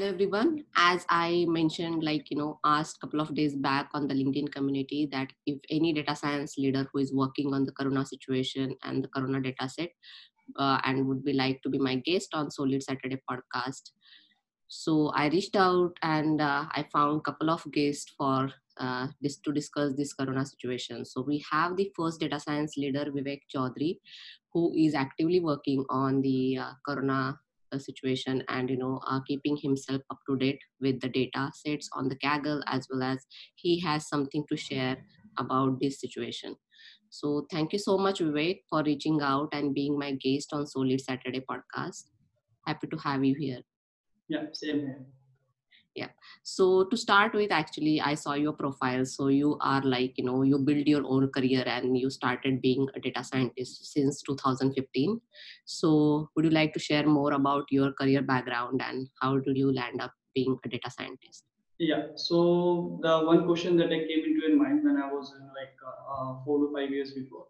Hello 0.00 0.12
everyone. 0.12 0.64
As 0.76 1.04
I 1.10 1.44
mentioned, 1.46 2.02
like 2.02 2.30
you 2.30 2.38
know, 2.38 2.58
asked 2.64 2.96
a 2.96 3.00
couple 3.06 3.20
of 3.20 3.34
days 3.34 3.54
back 3.54 3.90
on 3.92 4.08
the 4.08 4.14
LinkedIn 4.14 4.50
community 4.50 5.06
that 5.12 5.30
if 5.44 5.58
any 5.68 5.92
data 5.92 6.16
science 6.16 6.56
leader 6.56 6.88
who 6.90 7.00
is 7.00 7.12
working 7.12 7.52
on 7.52 7.66
the 7.66 7.72
Corona 7.72 8.06
situation 8.06 8.74
and 8.82 9.04
the 9.04 9.08
Corona 9.08 9.42
data 9.42 9.68
set 9.68 9.90
uh, 10.58 10.80
and 10.84 11.06
would 11.06 11.22
be 11.22 11.34
like 11.34 11.60
to 11.64 11.68
be 11.68 11.76
my 11.78 11.96
guest 11.96 12.32
on 12.32 12.50
Solid 12.50 12.82
Saturday 12.82 13.20
podcast. 13.30 13.90
So 14.68 15.08
I 15.14 15.28
reached 15.28 15.54
out 15.54 15.92
and 16.00 16.40
uh, 16.40 16.64
I 16.72 16.86
found 16.90 17.18
a 17.18 17.30
couple 17.30 17.50
of 17.50 17.70
guests 17.70 18.10
for 18.16 18.50
uh, 18.78 19.08
this 19.20 19.36
to 19.40 19.52
discuss 19.52 19.92
this 19.98 20.14
Corona 20.14 20.46
situation. 20.46 21.04
So 21.04 21.20
we 21.20 21.44
have 21.52 21.76
the 21.76 21.92
first 21.94 22.20
data 22.20 22.40
science 22.40 22.78
leader 22.78 23.04
Vivek 23.14 23.42
Chaudhary, 23.54 23.98
who 24.54 24.72
is 24.74 24.94
actively 24.94 25.40
working 25.40 25.84
on 25.90 26.22
the 26.22 26.56
uh, 26.56 26.70
Corona 26.88 27.38
situation 27.78 28.42
and 28.48 28.70
you 28.70 28.76
know 28.76 29.00
uh, 29.06 29.20
keeping 29.26 29.56
himself 29.56 30.02
up 30.10 30.18
to 30.28 30.36
date 30.36 30.58
with 30.80 31.00
the 31.00 31.08
data 31.08 31.50
sets 31.54 31.88
on 31.92 32.08
the 32.08 32.16
Kaggle 32.16 32.62
as 32.66 32.88
well 32.90 33.02
as 33.02 33.26
he 33.54 33.78
has 33.80 34.08
something 34.08 34.44
to 34.48 34.56
share 34.56 34.96
about 35.38 35.78
this 35.80 36.00
situation. 36.00 36.56
So 37.10 37.46
thank 37.50 37.72
you 37.72 37.78
so 37.78 37.98
much, 37.98 38.20
Vivek, 38.20 38.60
for 38.68 38.82
reaching 38.82 39.20
out 39.20 39.48
and 39.52 39.74
being 39.74 39.98
my 39.98 40.12
guest 40.12 40.52
on 40.52 40.66
Solid 40.66 41.00
Saturday 41.00 41.40
podcast. 41.40 42.04
Happy 42.66 42.86
to 42.86 42.96
have 42.98 43.24
you 43.24 43.34
here. 43.38 43.60
Yeah, 44.28 44.44
same 44.52 44.80
here. 44.80 45.06
Yeah. 46.00 46.12
So 46.42 46.84
to 46.84 46.96
start 46.96 47.34
with, 47.34 47.52
actually, 47.52 48.00
I 48.00 48.14
saw 48.14 48.32
your 48.32 48.54
profile. 48.54 49.04
So 49.04 49.28
you 49.28 49.58
are 49.60 49.82
like, 49.82 50.16
you 50.16 50.24
know, 50.24 50.42
you 50.42 50.58
build 50.58 50.86
your 50.86 51.02
own 51.04 51.28
career 51.28 51.62
and 51.66 51.98
you 51.98 52.08
started 52.08 52.62
being 52.62 52.88
a 52.94 53.00
data 53.00 53.22
scientist 53.22 53.92
since 53.92 54.22
2015. 54.22 55.20
So 55.66 56.30
would 56.34 56.46
you 56.46 56.50
like 56.50 56.72
to 56.72 56.80
share 56.80 57.06
more 57.06 57.32
about 57.34 57.66
your 57.70 57.92
career 57.92 58.22
background 58.22 58.80
and 58.82 59.08
how 59.20 59.36
did 59.38 59.58
you 59.58 59.74
land 59.74 60.00
up 60.00 60.14
being 60.34 60.56
a 60.64 60.68
data 60.70 60.90
scientist? 60.90 61.44
Yeah. 61.78 62.06
So 62.16 62.98
the 63.02 63.20
one 63.20 63.44
question 63.46 63.76
that 63.76 63.92
I 63.92 64.00
came 64.08 64.24
into 64.24 64.46
in 64.46 64.58
mind 64.58 64.84
when 64.84 64.96
I 64.96 65.12
was 65.12 65.34
in 65.38 65.46
like 65.48 65.76
uh, 65.86 66.42
four 66.46 66.60
to 66.60 66.72
five 66.72 66.90
years 66.90 67.12
before 67.12 67.46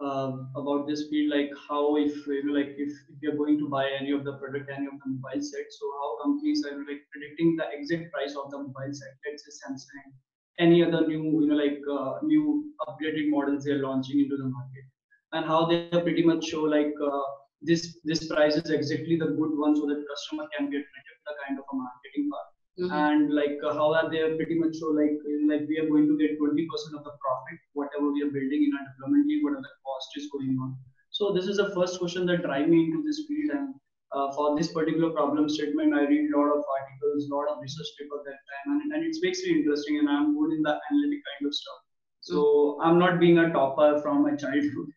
uh, 0.00 0.32
about 0.56 0.86
this 0.86 1.08
field, 1.08 1.30
like 1.30 1.50
how 1.68 1.96
if 1.96 2.26
you 2.26 2.44
know, 2.44 2.52
like 2.52 2.74
if, 2.76 2.90
if 3.08 3.22
you're 3.22 3.36
going 3.36 3.58
to 3.58 3.68
buy 3.68 3.88
any 3.88 4.10
of 4.12 4.24
the 4.24 4.32
product, 4.34 4.70
any 4.70 4.86
of 4.86 4.92
the 4.92 5.06
mobile 5.06 5.42
set, 5.42 5.66
so 5.70 5.86
how 6.00 6.24
companies 6.24 6.64
are 6.64 6.78
like 6.78 7.02
predicting 7.12 7.56
the 7.56 7.66
exact 7.72 8.12
price 8.12 8.34
of 8.36 8.50
the 8.50 8.58
mobile 8.58 8.92
set. 8.92 9.14
Let's 9.26 9.44
say 9.44 9.52
Samsung, 9.62 10.12
any 10.58 10.84
other 10.84 11.06
new 11.06 11.22
you 11.40 11.46
know 11.46 11.54
like 11.54 11.80
uh, 11.90 12.18
new 12.22 12.72
upgraded 12.88 13.30
models 13.30 13.64
they're 13.64 13.82
launching 13.82 14.20
into 14.20 14.36
the 14.36 14.48
market, 14.48 14.84
and 15.32 15.44
how 15.44 15.66
they 15.66 15.88
pretty 15.90 16.24
much 16.24 16.44
show 16.44 16.62
like 16.62 16.94
uh, 17.02 17.22
this 17.62 17.98
this 18.04 18.26
price 18.28 18.56
is 18.56 18.70
exactly 18.70 19.16
the 19.16 19.26
good 19.26 19.56
one, 19.56 19.76
so 19.76 19.86
that 19.86 20.04
customer 20.10 20.48
can 20.56 20.70
get 20.70 20.82
the 21.26 21.34
kind 21.46 21.58
of 21.58 21.64
a 21.72 21.76
marketing 21.76 22.28
part 22.30 22.53
Mm-hmm. 22.74 22.90
and 22.90 23.30
like 23.30 23.54
uh, 23.62 23.72
how 23.72 23.94
are 23.94 24.10
they 24.10 24.18
pretty 24.34 24.58
much 24.58 24.74
so 24.74 24.90
like 24.90 25.14
like 25.46 25.62
we 25.70 25.78
are 25.78 25.86
going 25.86 26.10
to 26.10 26.18
get 26.18 26.34
20% 26.34 26.98
of 26.98 27.04
the 27.06 27.14
profit 27.22 27.58
whatever 27.78 28.10
we 28.10 28.20
are 28.26 28.34
building 28.34 28.66
in 28.66 28.74
our 28.74 28.82
development 28.90 29.30
team 29.30 29.46
whatever 29.46 29.62
the 29.62 29.74
cost 29.86 30.10
is 30.18 30.26
going 30.34 30.58
on 30.58 30.74
so 31.10 31.30
this 31.30 31.46
is 31.46 31.62
the 31.62 31.70
first 31.70 32.00
question 32.00 32.26
that 32.26 32.42
drive 32.42 32.66
me 32.66 32.82
into 32.82 32.98
this 33.06 33.22
field 33.30 33.54
and 33.58 33.78
uh, 34.10 34.26
for 34.34 34.58
this 34.58 34.74
particular 34.74 35.14
problem 35.14 35.48
statement 35.48 35.94
i 35.94 36.02
read 36.02 36.26
a 36.26 36.34
lot 36.34 36.50
of 36.50 36.66
articles 36.74 37.30
a 37.30 37.34
lot 37.36 37.46
of 37.46 37.62
research 37.62 37.94
paper 37.94 38.18
that 38.26 38.42
time 38.50 38.66
and, 38.74 38.90
and 38.90 39.06
it 39.06 39.22
makes 39.22 39.46
me 39.46 39.54
interesting 39.54 40.02
and 40.02 40.10
i'm 40.10 40.34
good 40.34 40.58
in 40.58 40.62
the 40.66 40.74
analytic 40.90 41.22
kind 41.30 41.46
of 41.46 41.54
stuff 41.54 41.80
so 42.18 42.42
mm-hmm. 42.42 42.88
i'm 42.90 42.98
not 42.98 43.20
being 43.22 43.38
a 43.38 43.48
topper 43.54 44.02
from 44.02 44.26
my 44.26 44.34
childhood 44.34 44.90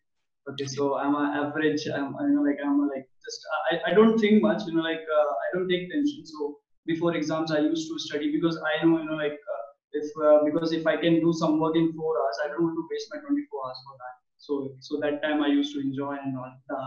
okay 0.50 0.66
so 0.66 0.98
i'm 0.98 1.14
an 1.14 1.30
average 1.46 1.86
i'm 1.94 2.10
you 2.26 2.34
know 2.34 2.42
like 2.42 2.58
i'm 2.58 2.88
like 2.90 3.06
just 3.24 3.52
i, 3.70 3.92
I 3.92 3.94
don't 3.94 4.18
think 4.18 4.42
much 4.42 4.66
you 4.66 4.74
know 4.74 4.82
like 4.82 5.06
uh, 5.18 5.32
i 5.44 5.46
don't 5.54 5.68
take 5.68 5.92
tension 5.92 6.26
so 6.26 6.58
before 6.90 7.14
exams 7.20 7.52
i 7.52 7.58
used 7.58 7.88
to 7.90 7.98
study 8.06 8.32
because 8.36 8.58
i 8.70 8.84
know 8.84 8.98
you 8.98 9.06
know 9.08 9.18
like 9.24 9.38
uh, 9.54 9.64
if 9.92 10.06
uh, 10.26 10.38
because 10.44 10.72
if 10.72 10.86
i 10.86 10.96
can 10.96 11.20
do 11.20 11.32
some 11.32 11.58
work 11.60 11.76
in 11.76 11.92
four 11.98 12.14
hours 12.20 12.38
i 12.44 12.48
don't 12.48 12.62
want 12.62 12.76
to 12.80 12.86
waste 12.90 13.08
my 13.12 13.20
24 13.20 13.66
hours 13.66 13.80
for 13.86 13.96
that. 14.02 14.14
So 14.38 14.54
so 14.80 15.00
that 15.02 15.22
time 15.22 15.42
i 15.42 15.48
used 15.48 15.74
to 15.74 15.80
enjoy 15.80 16.16
and 16.22 16.36
all 16.38 16.52
the, 16.68 16.80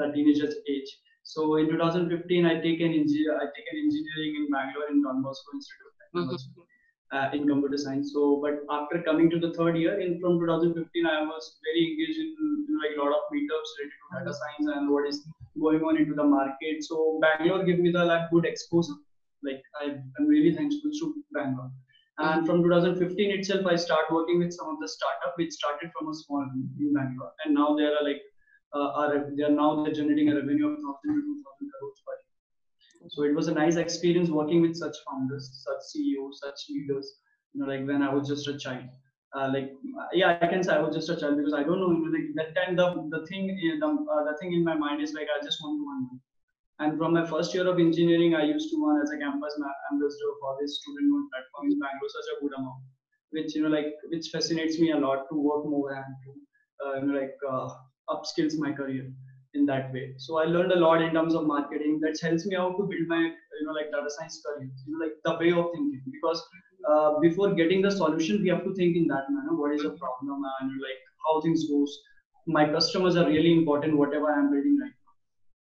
the 0.00 0.12
teenagers 0.12 0.54
age. 0.68 0.90
So 1.22 1.56
in 1.56 1.68
2015 1.68 2.46
i 2.46 2.54
take 2.66 2.80
an 2.80 2.92
engineer 3.00 3.36
i 3.36 3.46
take 3.56 3.68
an 3.72 3.78
engineering 3.84 4.32
in 4.40 4.50
bangalore 4.54 4.90
in 4.90 5.02
don 5.02 5.22
bosco 5.22 5.54
institute 5.58 5.90
of 5.90 5.94
technology 6.02 6.48
mm-hmm. 6.48 7.16
uh, 7.16 7.28
in 7.36 7.46
computer 7.52 7.78
science. 7.84 8.12
So 8.14 8.40
but 8.44 8.64
after 8.78 9.02
coming 9.10 9.30
to 9.34 9.38
the 9.44 9.52
third 9.58 9.78
year 9.82 10.00
in 10.00 10.18
from 10.24 10.40
2015 10.40 11.06
i 11.14 11.20
was 11.30 11.54
very 11.68 11.86
engaged 11.90 12.20
in 12.24 12.34
you 12.40 12.74
know, 12.74 12.82
like 12.84 12.96
a 12.98 13.00
lot 13.04 13.14
of 13.20 13.30
meetups 13.36 13.72
related 13.78 13.98
to 14.02 14.18
data 14.18 14.34
science 14.40 14.74
and 14.76 14.90
what 14.96 15.08
is 15.12 15.24
going 15.60 15.82
on 15.88 15.96
into 16.02 16.14
the 16.14 16.24
market. 16.24 16.84
So 16.90 17.20
bangalore 17.22 17.64
gave 17.64 17.78
me 17.78 17.92
the 17.92 18.04
like 18.12 18.30
good 18.34 18.46
exposure 18.52 19.00
like 19.44 19.62
I, 19.80 19.96
am 20.18 20.26
really 20.26 20.54
thankful 20.54 20.90
to 20.90 21.14
Bangalore. 21.32 21.70
And 22.18 22.46
from 22.46 22.62
2015 22.62 23.30
itself, 23.30 23.66
I 23.66 23.76
start 23.76 24.04
working 24.10 24.38
with 24.38 24.52
some 24.52 24.68
of 24.68 24.78
the 24.80 24.88
startup 24.88 25.34
which 25.36 25.52
started 25.52 25.90
from 25.96 26.08
a 26.08 26.14
small 26.14 26.46
in 26.78 26.92
Bangalore, 26.92 27.32
and 27.44 27.54
now 27.54 27.74
they 27.74 27.84
are 27.84 28.02
like 28.02 28.20
uh, 28.74 28.90
are 29.00 29.30
they 29.36 29.42
are 29.44 29.50
now 29.50 29.82
they're 29.82 29.94
generating 29.94 30.28
a 30.28 30.36
revenue 30.36 30.68
of 30.68 30.76
thousand 30.76 31.14
to 31.16 31.22
two 31.22 31.42
thousand 31.42 31.70
crores 31.78 32.00
per 32.06 32.14
year. 32.20 33.08
So 33.08 33.24
it 33.24 33.34
was 33.34 33.48
a 33.48 33.54
nice 33.54 33.76
experience 33.76 34.30
working 34.30 34.60
with 34.60 34.76
such 34.76 34.94
founders, 35.06 35.64
such 35.64 35.82
CEOs, 35.90 36.40
such 36.44 36.60
leaders. 36.70 37.18
You 37.54 37.62
know, 37.62 37.72
like 37.72 37.86
when 37.86 38.02
I 38.02 38.12
was 38.12 38.28
just 38.28 38.46
a 38.48 38.58
child. 38.58 38.84
Uh, 39.34 39.50
like 39.52 39.72
yeah, 40.12 40.38
I 40.42 40.46
can 40.46 40.62
say 40.62 40.74
I 40.74 40.80
was 40.80 40.94
just 40.94 41.08
a 41.08 41.16
child 41.16 41.38
because 41.38 41.54
I 41.54 41.62
don't 41.62 41.80
know. 41.80 41.88
Like 41.88 42.28
that 42.36 42.54
time 42.54 42.76
the 42.76 43.08
the 43.10 43.26
thing 43.26 43.46
the, 43.80 43.86
uh, 43.86 44.24
the 44.24 44.36
thing 44.38 44.52
in 44.52 44.62
my 44.62 44.74
mind 44.74 45.02
is 45.02 45.14
like 45.14 45.28
I 45.34 45.42
just 45.42 45.62
want 45.62 45.80
to 45.80 45.84
earn 45.90 46.20
and 46.80 46.98
from 46.98 47.12
my 47.12 47.24
first 47.26 47.54
year 47.54 47.68
of 47.68 47.78
engineering, 47.78 48.34
I 48.34 48.44
used 48.44 48.70
to 48.70 48.84
run 48.84 49.00
as 49.02 49.10
a 49.10 49.18
campus 49.18 49.54
ambassador 49.92 50.32
for 50.40 50.56
this 50.60 50.80
student 50.80 51.12
owned 51.14 51.30
platform 51.30 51.70
in 51.70 51.78
Bangalore, 51.78 52.08
such 52.08 52.30
a 52.36 52.40
good 52.42 52.52
amount, 52.58 52.82
which, 53.30 53.54
you 53.54 53.62
know, 53.62 53.68
like, 53.68 53.94
which 54.10 54.28
fascinates 54.32 54.78
me 54.78 54.92
a 54.92 54.98
lot 54.98 55.26
to 55.30 55.36
work 55.36 55.64
more 55.66 55.92
and 55.92 56.14
to, 56.24 56.30
uh, 56.84 56.94
you 57.00 57.06
know, 57.06 57.18
like, 57.20 57.36
uh, 57.48 57.68
upskills 58.08 58.58
my 58.58 58.72
career 58.72 59.12
in 59.54 59.66
that 59.66 59.92
way. 59.92 60.14
So 60.18 60.38
I 60.38 60.44
learned 60.44 60.72
a 60.72 60.80
lot 60.80 61.02
in 61.02 61.12
terms 61.12 61.34
of 61.34 61.46
marketing 61.46 62.00
that 62.00 62.18
helps 62.20 62.46
me 62.46 62.56
out 62.56 62.76
to 62.78 62.84
build 62.84 63.06
my, 63.06 63.20
you 63.20 63.66
know, 63.66 63.72
like 63.72 63.92
data 63.92 64.08
science 64.08 64.42
career, 64.44 64.70
you 64.86 64.92
know, 64.92 65.04
like 65.04 65.14
the 65.24 65.36
way 65.38 65.52
of 65.52 65.70
thinking. 65.74 66.02
Because 66.10 66.42
uh, 66.90 67.20
before 67.20 67.54
getting 67.54 67.82
the 67.82 67.90
solution, 67.90 68.42
we 68.42 68.48
have 68.48 68.64
to 68.64 68.74
think 68.74 68.96
in 68.96 69.06
that 69.08 69.28
manner. 69.28 69.54
What 69.54 69.74
is 69.74 69.82
the 69.82 69.90
problem 69.90 70.42
and 70.60 70.70
like 70.80 71.00
how 71.26 71.40
things 71.42 71.68
goes. 71.68 71.96
My 72.46 72.66
customers 72.68 73.14
are 73.16 73.28
really 73.28 73.52
important, 73.52 73.96
whatever 73.96 74.32
I'm 74.32 74.50
building 74.50 74.78
right 74.82 74.91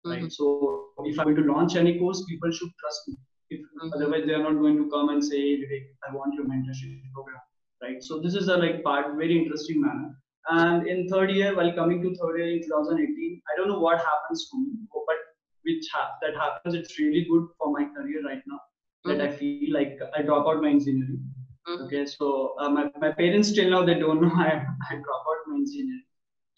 right? 0.04 0.20
Mm-hmm. 0.20 0.28
So 0.28 0.88
if 1.04 1.18
I'm 1.18 1.34
going 1.34 1.46
to 1.46 1.52
launch 1.52 1.76
any 1.76 1.98
course, 1.98 2.24
people 2.28 2.50
should 2.50 2.70
trust 2.80 3.08
me. 3.08 3.16
If 3.50 3.60
mm-hmm. 3.60 3.92
otherwise 3.94 4.24
they 4.26 4.34
are 4.34 4.42
not 4.42 4.60
going 4.60 4.76
to 4.76 4.90
come 4.90 5.08
and 5.10 5.24
say, 5.24 5.38
hey, 5.38 5.86
I 6.08 6.14
want 6.14 6.34
your 6.34 6.44
mentorship 6.44 7.00
program, 7.14 7.40
right? 7.82 8.02
So 8.02 8.20
this 8.20 8.34
is 8.34 8.48
a 8.48 8.56
like 8.56 8.82
part 8.82 9.16
very 9.16 9.38
interesting 9.38 9.80
manner. 9.80 10.14
And 10.50 10.86
in 10.86 11.08
third 11.08 11.30
year, 11.30 11.54
while 11.54 11.72
coming 11.72 12.02
to 12.02 12.14
third 12.14 12.38
year 12.38 12.56
in 12.56 12.62
2018, 12.62 13.42
I 13.52 13.56
don't 13.56 13.68
know 13.68 13.80
what 13.80 13.98
happens 13.98 14.48
to 14.50 14.58
me, 14.58 14.72
but 14.92 15.16
which 15.64 15.86
ha- 15.92 16.12
that 16.22 16.34
happens, 16.34 16.74
it's 16.74 16.98
really 16.98 17.26
good 17.30 17.48
for 17.58 17.70
my 17.70 17.84
career 17.84 18.24
right 18.24 18.42
now. 18.46 18.60
Mm-hmm. 19.06 19.18
That 19.18 19.28
I 19.28 19.32
feel 19.32 19.72
like 19.72 19.98
I 20.16 20.22
drop 20.22 20.46
out 20.46 20.62
my 20.62 20.70
engineering. 20.70 21.22
Mm-hmm. 21.68 21.84
Okay, 21.84 22.06
so 22.06 22.54
uh, 22.60 22.70
my, 22.70 22.90
my 22.98 23.12
parents 23.12 23.48
still 23.48 23.70
now 23.70 23.84
they 23.84 23.94
don't 23.94 24.22
know 24.22 24.32
I, 24.34 24.64
I 24.90 24.94
drop 24.94 25.24
out 25.30 25.40
my 25.48 25.56
engineering. 25.56 26.04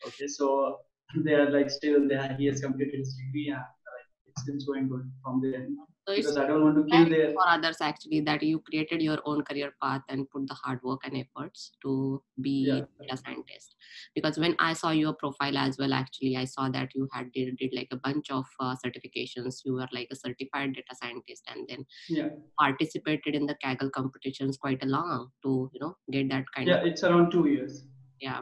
Okay, 0.06 0.28
so 0.28 0.78
they 1.16 1.34
are 1.34 1.50
like 1.50 1.70
still 1.70 2.08
they 2.08 2.14
are, 2.14 2.34
he 2.38 2.46
has 2.46 2.60
completed 2.60 2.98
his 2.98 3.14
degree 3.14 3.48
and 3.48 3.58
like, 3.58 4.46
it's, 4.48 4.64
going 4.64 4.88
good 4.88 5.10
from 5.22 5.40
there. 5.40 5.66
So 6.08 6.16
because 6.16 6.36
I 6.36 6.46
don't 6.46 6.64
want 6.64 6.76
to 6.76 6.84
kill 6.84 7.08
their 7.08 7.32
for 7.32 7.46
others 7.46 7.76
actually 7.80 8.20
that 8.22 8.42
you 8.42 8.60
created 8.60 9.02
your 9.02 9.18
own 9.24 9.42
career 9.42 9.72
path 9.82 10.00
and 10.08 10.28
put 10.30 10.48
the 10.48 10.54
hard 10.54 10.80
work 10.82 11.00
and 11.04 11.16
efforts 11.16 11.72
to 11.82 12.22
be 12.40 12.66
yeah. 12.68 13.12
a 13.12 13.16
scientist. 13.16 13.74
Because 14.14 14.38
when 14.38 14.56
I 14.58 14.72
saw 14.72 14.90
your 14.90 15.12
profile 15.12 15.58
as 15.58 15.76
well, 15.78 15.92
actually 15.92 16.36
I 16.36 16.46
saw 16.46 16.68
that 16.70 16.88
you 16.94 17.06
had 17.12 17.30
did, 17.32 17.56
did 17.58 17.70
like 17.74 17.88
a 17.92 17.96
bunch 17.96 18.30
of 18.30 18.46
uh, 18.58 18.74
certifications. 18.84 19.60
You 19.64 19.74
were 19.74 19.88
like 19.92 20.08
a 20.10 20.16
certified 20.16 20.74
data 20.74 20.94
scientist 21.00 21.42
and 21.48 21.68
then 21.68 21.84
yeah. 22.08 22.28
participated 22.58 23.34
in 23.34 23.46
the 23.46 23.56
Kaggle 23.62 23.92
competitions 23.92 24.56
quite 24.56 24.82
a 24.82 24.86
long 24.86 25.28
to 25.42 25.70
you 25.72 25.80
know 25.80 25.96
get 26.10 26.28
that 26.30 26.44
kind 26.54 26.68
yeah, 26.68 26.76
of 26.76 26.86
yeah 26.86 26.92
it's 26.92 27.04
around 27.04 27.30
two 27.30 27.46
years. 27.46 27.84
Yeah, 28.20 28.40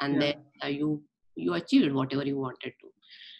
and 0.00 0.14
yeah. 0.14 0.20
then 0.20 0.34
uh, 0.64 0.68
you 0.68 1.02
you 1.40 1.54
achieved 1.54 1.92
whatever 1.92 2.24
you 2.24 2.38
wanted 2.38 2.72
to. 2.80 2.88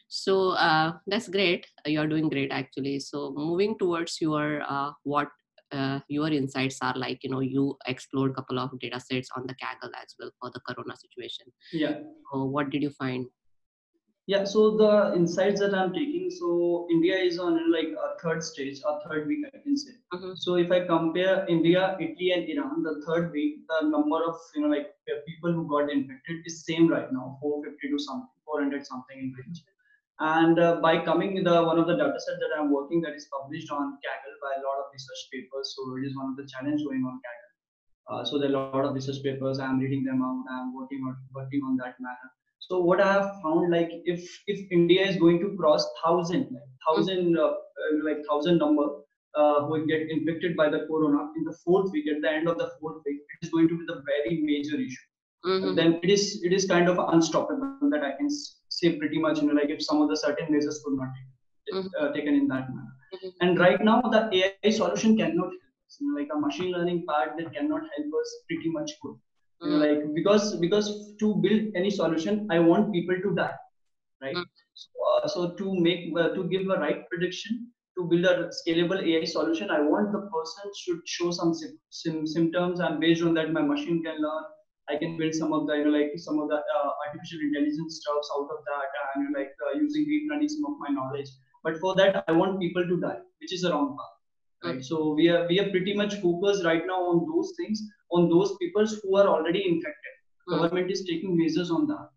So 0.08 0.50
uh, 0.50 0.94
that's 1.06 1.28
great. 1.28 1.66
You're 1.86 2.08
doing 2.08 2.28
great 2.28 2.50
actually. 2.50 2.98
So 3.00 3.32
moving 3.36 3.78
towards 3.78 4.20
your 4.20 4.62
uh, 4.68 4.90
what 5.04 5.28
uh, 5.72 6.00
your 6.08 6.28
insights 6.28 6.78
are 6.82 6.94
like 6.96 7.22
you 7.22 7.30
know 7.30 7.40
you 7.40 7.76
explored 7.86 8.32
a 8.32 8.34
couple 8.34 8.58
of 8.58 8.76
data 8.80 8.98
sets 8.98 9.28
on 9.36 9.46
the 9.46 9.54
kaggle 9.54 9.92
as 10.02 10.14
well 10.18 10.30
for 10.40 10.50
the 10.52 10.60
corona 10.68 10.96
situation. 10.96 11.46
Yeah. 11.72 11.98
So 12.32 12.44
what 12.44 12.70
did 12.70 12.82
you 12.82 12.90
find 12.90 13.26
yeah, 14.30 14.44
so 14.44 14.76
the 14.76 15.12
insights 15.16 15.58
that 15.58 15.74
I'm 15.74 15.92
taking, 15.92 16.30
so 16.30 16.86
India 16.88 17.16
is 17.18 17.40
on 17.40 17.54
like 17.72 17.88
a 18.08 18.10
third 18.22 18.44
stage, 18.44 18.78
a 18.86 18.92
third 19.08 19.26
week, 19.26 19.44
I 19.52 19.58
can 19.58 19.76
say. 19.76 19.94
Mm-hmm. 20.14 20.34
So 20.36 20.54
if 20.54 20.70
I 20.70 20.86
compare 20.86 21.44
India, 21.48 21.96
Italy, 21.98 22.30
and 22.30 22.48
Iran, 22.48 22.84
the 22.84 23.02
third 23.04 23.32
week, 23.32 23.66
the 23.70 23.88
number 23.88 24.20
of 24.24 24.36
you 24.54 24.62
know 24.62 24.68
like 24.68 24.94
people 25.26 25.52
who 25.52 25.66
got 25.68 25.90
infected 25.90 26.46
is 26.46 26.64
same 26.64 26.86
right 26.88 27.12
now, 27.12 27.38
450 27.42 27.90
to 27.90 27.98
something, 27.98 28.28
400 28.46 28.86
something 28.86 29.18
in 29.18 29.34
range. 29.34 29.64
And 30.20 30.60
uh, 30.60 30.76
by 30.80 31.04
coming 31.04 31.34
with 31.34 31.44
the, 31.50 31.64
one 31.64 31.80
of 31.80 31.88
the 31.88 31.96
data 31.96 32.20
set 32.24 32.38
that 32.38 32.54
I'm 32.56 32.70
working 32.70 33.00
that 33.00 33.14
is 33.14 33.26
published 33.32 33.72
on 33.72 33.98
Kaggle 33.98 34.36
by 34.46 34.52
a 34.54 34.62
lot 34.62 34.78
of 34.78 34.92
research 34.92 35.22
papers. 35.32 35.74
So 35.74 35.96
it 35.96 36.06
is 36.06 36.16
one 36.16 36.30
of 36.30 36.36
the 36.36 36.46
challenge 36.46 36.84
going 36.84 37.02
on 37.02 37.18
Kaggle. 37.26 37.50
Uh, 38.06 38.24
so 38.24 38.38
there 38.38 38.54
are 38.54 38.70
a 38.70 38.76
lot 38.76 38.84
of 38.84 38.94
research 38.94 39.24
papers. 39.24 39.58
I'm 39.58 39.80
reading 39.80 40.04
them 40.04 40.22
out. 40.22 40.44
I'm 40.54 40.72
working 40.72 41.02
on 41.02 41.16
working 41.34 41.62
on 41.66 41.76
that 41.82 41.98
manner. 41.98 42.30
So 42.70 42.78
what 42.78 43.00
I 43.00 43.12
have 43.12 43.30
found, 43.42 43.72
like 43.72 43.90
if 44.04 44.24
if 44.46 44.60
India 44.70 45.04
is 45.04 45.16
going 45.16 45.40
to 45.40 45.56
cross 45.56 45.84
thousand, 46.04 46.42
like 46.56 46.68
thousand, 46.86 47.36
uh, 47.36 47.46
uh, 47.46 47.92
like 48.04 48.18
thousand 48.28 48.58
number 48.58 48.84
uh, 49.34 49.64
who 49.64 49.84
get 49.86 50.08
infected 50.08 50.56
by 50.56 50.68
the 50.68 50.86
corona 50.86 51.22
in 51.36 51.42
the 51.44 51.56
fourth 51.64 51.90
week, 51.92 52.04
at 52.14 52.22
the 52.22 52.30
end 52.30 52.48
of 52.48 52.58
the 52.58 52.68
fourth 52.80 53.02
week, 53.04 53.18
it 53.32 53.46
is 53.46 53.50
going 53.50 53.66
to 53.70 53.76
be 53.76 53.84
the 53.88 54.00
very 54.10 54.38
major 54.42 54.76
issue. 54.76 55.08
Mm-hmm. 55.44 55.74
Then 55.74 55.98
it 56.04 56.10
is 56.10 56.42
it 56.44 56.52
is 56.52 56.66
kind 56.66 56.88
of 56.88 57.00
unstoppable 57.12 57.90
that 57.90 58.04
I 58.04 58.12
can 58.12 58.28
say 58.68 58.92
pretty 58.98 59.18
much, 59.18 59.40
you 59.40 59.48
know, 59.48 59.54
like 59.60 59.70
if 59.70 59.82
some 59.82 60.00
of 60.02 60.08
the 60.08 60.16
certain 60.16 60.52
measures 60.52 60.80
could 60.84 60.96
not 60.96 61.08
be 61.16 61.72
mm-hmm. 61.74 62.04
uh, 62.04 62.12
taken 62.12 62.34
in 62.34 62.46
that 62.48 62.68
manner. 62.70 62.94
Mm-hmm. 63.14 63.30
And 63.40 63.58
right 63.58 63.82
now, 63.82 64.00
the 64.00 64.22
AI 64.42 64.70
solution 64.70 65.16
cannot 65.16 65.50
help 65.58 65.74
us. 65.88 65.98
You 65.98 66.06
know, 66.06 66.20
like 66.20 66.30
a 66.36 66.38
machine 66.38 66.70
learning 66.70 67.04
part 67.10 67.36
that 67.36 67.52
cannot 67.52 67.82
help 67.96 68.20
us 68.20 68.36
pretty 68.46 68.70
much 68.78 68.92
good. 69.02 69.16
Mm. 69.62 69.78
like 69.80 70.14
because 70.14 70.56
because 70.56 71.14
to 71.20 71.34
build 71.36 71.72
any 71.74 71.90
solution, 71.90 72.46
I 72.50 72.58
want 72.60 72.92
people 72.92 73.16
to 73.22 73.34
die, 73.34 73.56
right? 74.22 74.36
Mm. 74.36 74.46
So, 74.74 74.88
uh, 75.16 75.28
so 75.28 75.50
to 75.56 75.74
make 75.78 76.12
uh, 76.16 76.30
to 76.30 76.44
give 76.48 76.62
a 76.62 76.78
right 76.80 77.06
prediction, 77.10 77.68
to 77.98 78.04
build 78.04 78.24
a 78.24 78.48
scalable 78.60 79.02
AI 79.06 79.24
solution, 79.24 79.70
I 79.70 79.80
want 79.80 80.12
the 80.12 80.22
person 80.36 80.72
should 80.78 81.00
show 81.06 81.30
some 81.30 81.52
sim- 81.90 82.26
symptoms, 82.26 82.80
and 82.80 83.00
based 83.00 83.22
on 83.22 83.34
that, 83.34 83.52
my 83.52 83.60
machine 83.60 84.02
can 84.02 84.16
learn. 84.22 84.44
I 84.88 84.96
can 84.96 85.18
build 85.18 85.34
some 85.34 85.52
of 85.52 85.66
the, 85.66 85.76
you 85.76 85.84
know, 85.84 85.90
like 85.90 86.10
some 86.16 86.40
of 86.40 86.48
the 86.48 86.56
uh, 86.56 86.90
artificial 87.06 87.40
intelligence 87.40 88.00
stuff 88.00 88.32
out 88.36 88.48
of 88.50 88.64
that, 88.70 88.88
and 89.14 89.34
like 89.36 89.52
uh, 89.66 89.78
using 89.78 90.04
deep 90.04 90.28
learning 90.30 90.48
some 90.48 90.64
of 90.72 90.78
my 90.80 90.88
knowledge. 90.88 91.28
But 91.62 91.78
for 91.78 91.94
that, 91.96 92.24
I 92.26 92.32
want 92.32 92.58
people 92.58 92.88
to 92.88 93.00
die, 93.00 93.18
which 93.40 93.52
is 93.52 93.60
the 93.62 93.70
wrong 93.70 93.96
path. 93.98 94.16
Right. 94.72 94.84
So 94.84 95.14
we 95.14 95.28
are 95.28 95.46
we 95.48 95.60
are 95.60 95.70
pretty 95.70 95.94
much 95.94 96.16
focused 96.20 96.64
right 96.64 96.82
now 96.86 97.00
on 97.12 97.26
those 97.30 97.52
things, 97.56 97.82
on 98.12 98.28
those 98.28 98.56
people 98.56 98.86
who 99.02 99.16
are 99.16 99.28
already 99.28 99.66
infected. 99.66 100.14
Mm. 100.48 100.62
Government 100.62 100.90
is 100.90 101.04
taking 101.04 101.36
measures 101.36 101.70
on 101.70 101.86
that, 101.86 102.08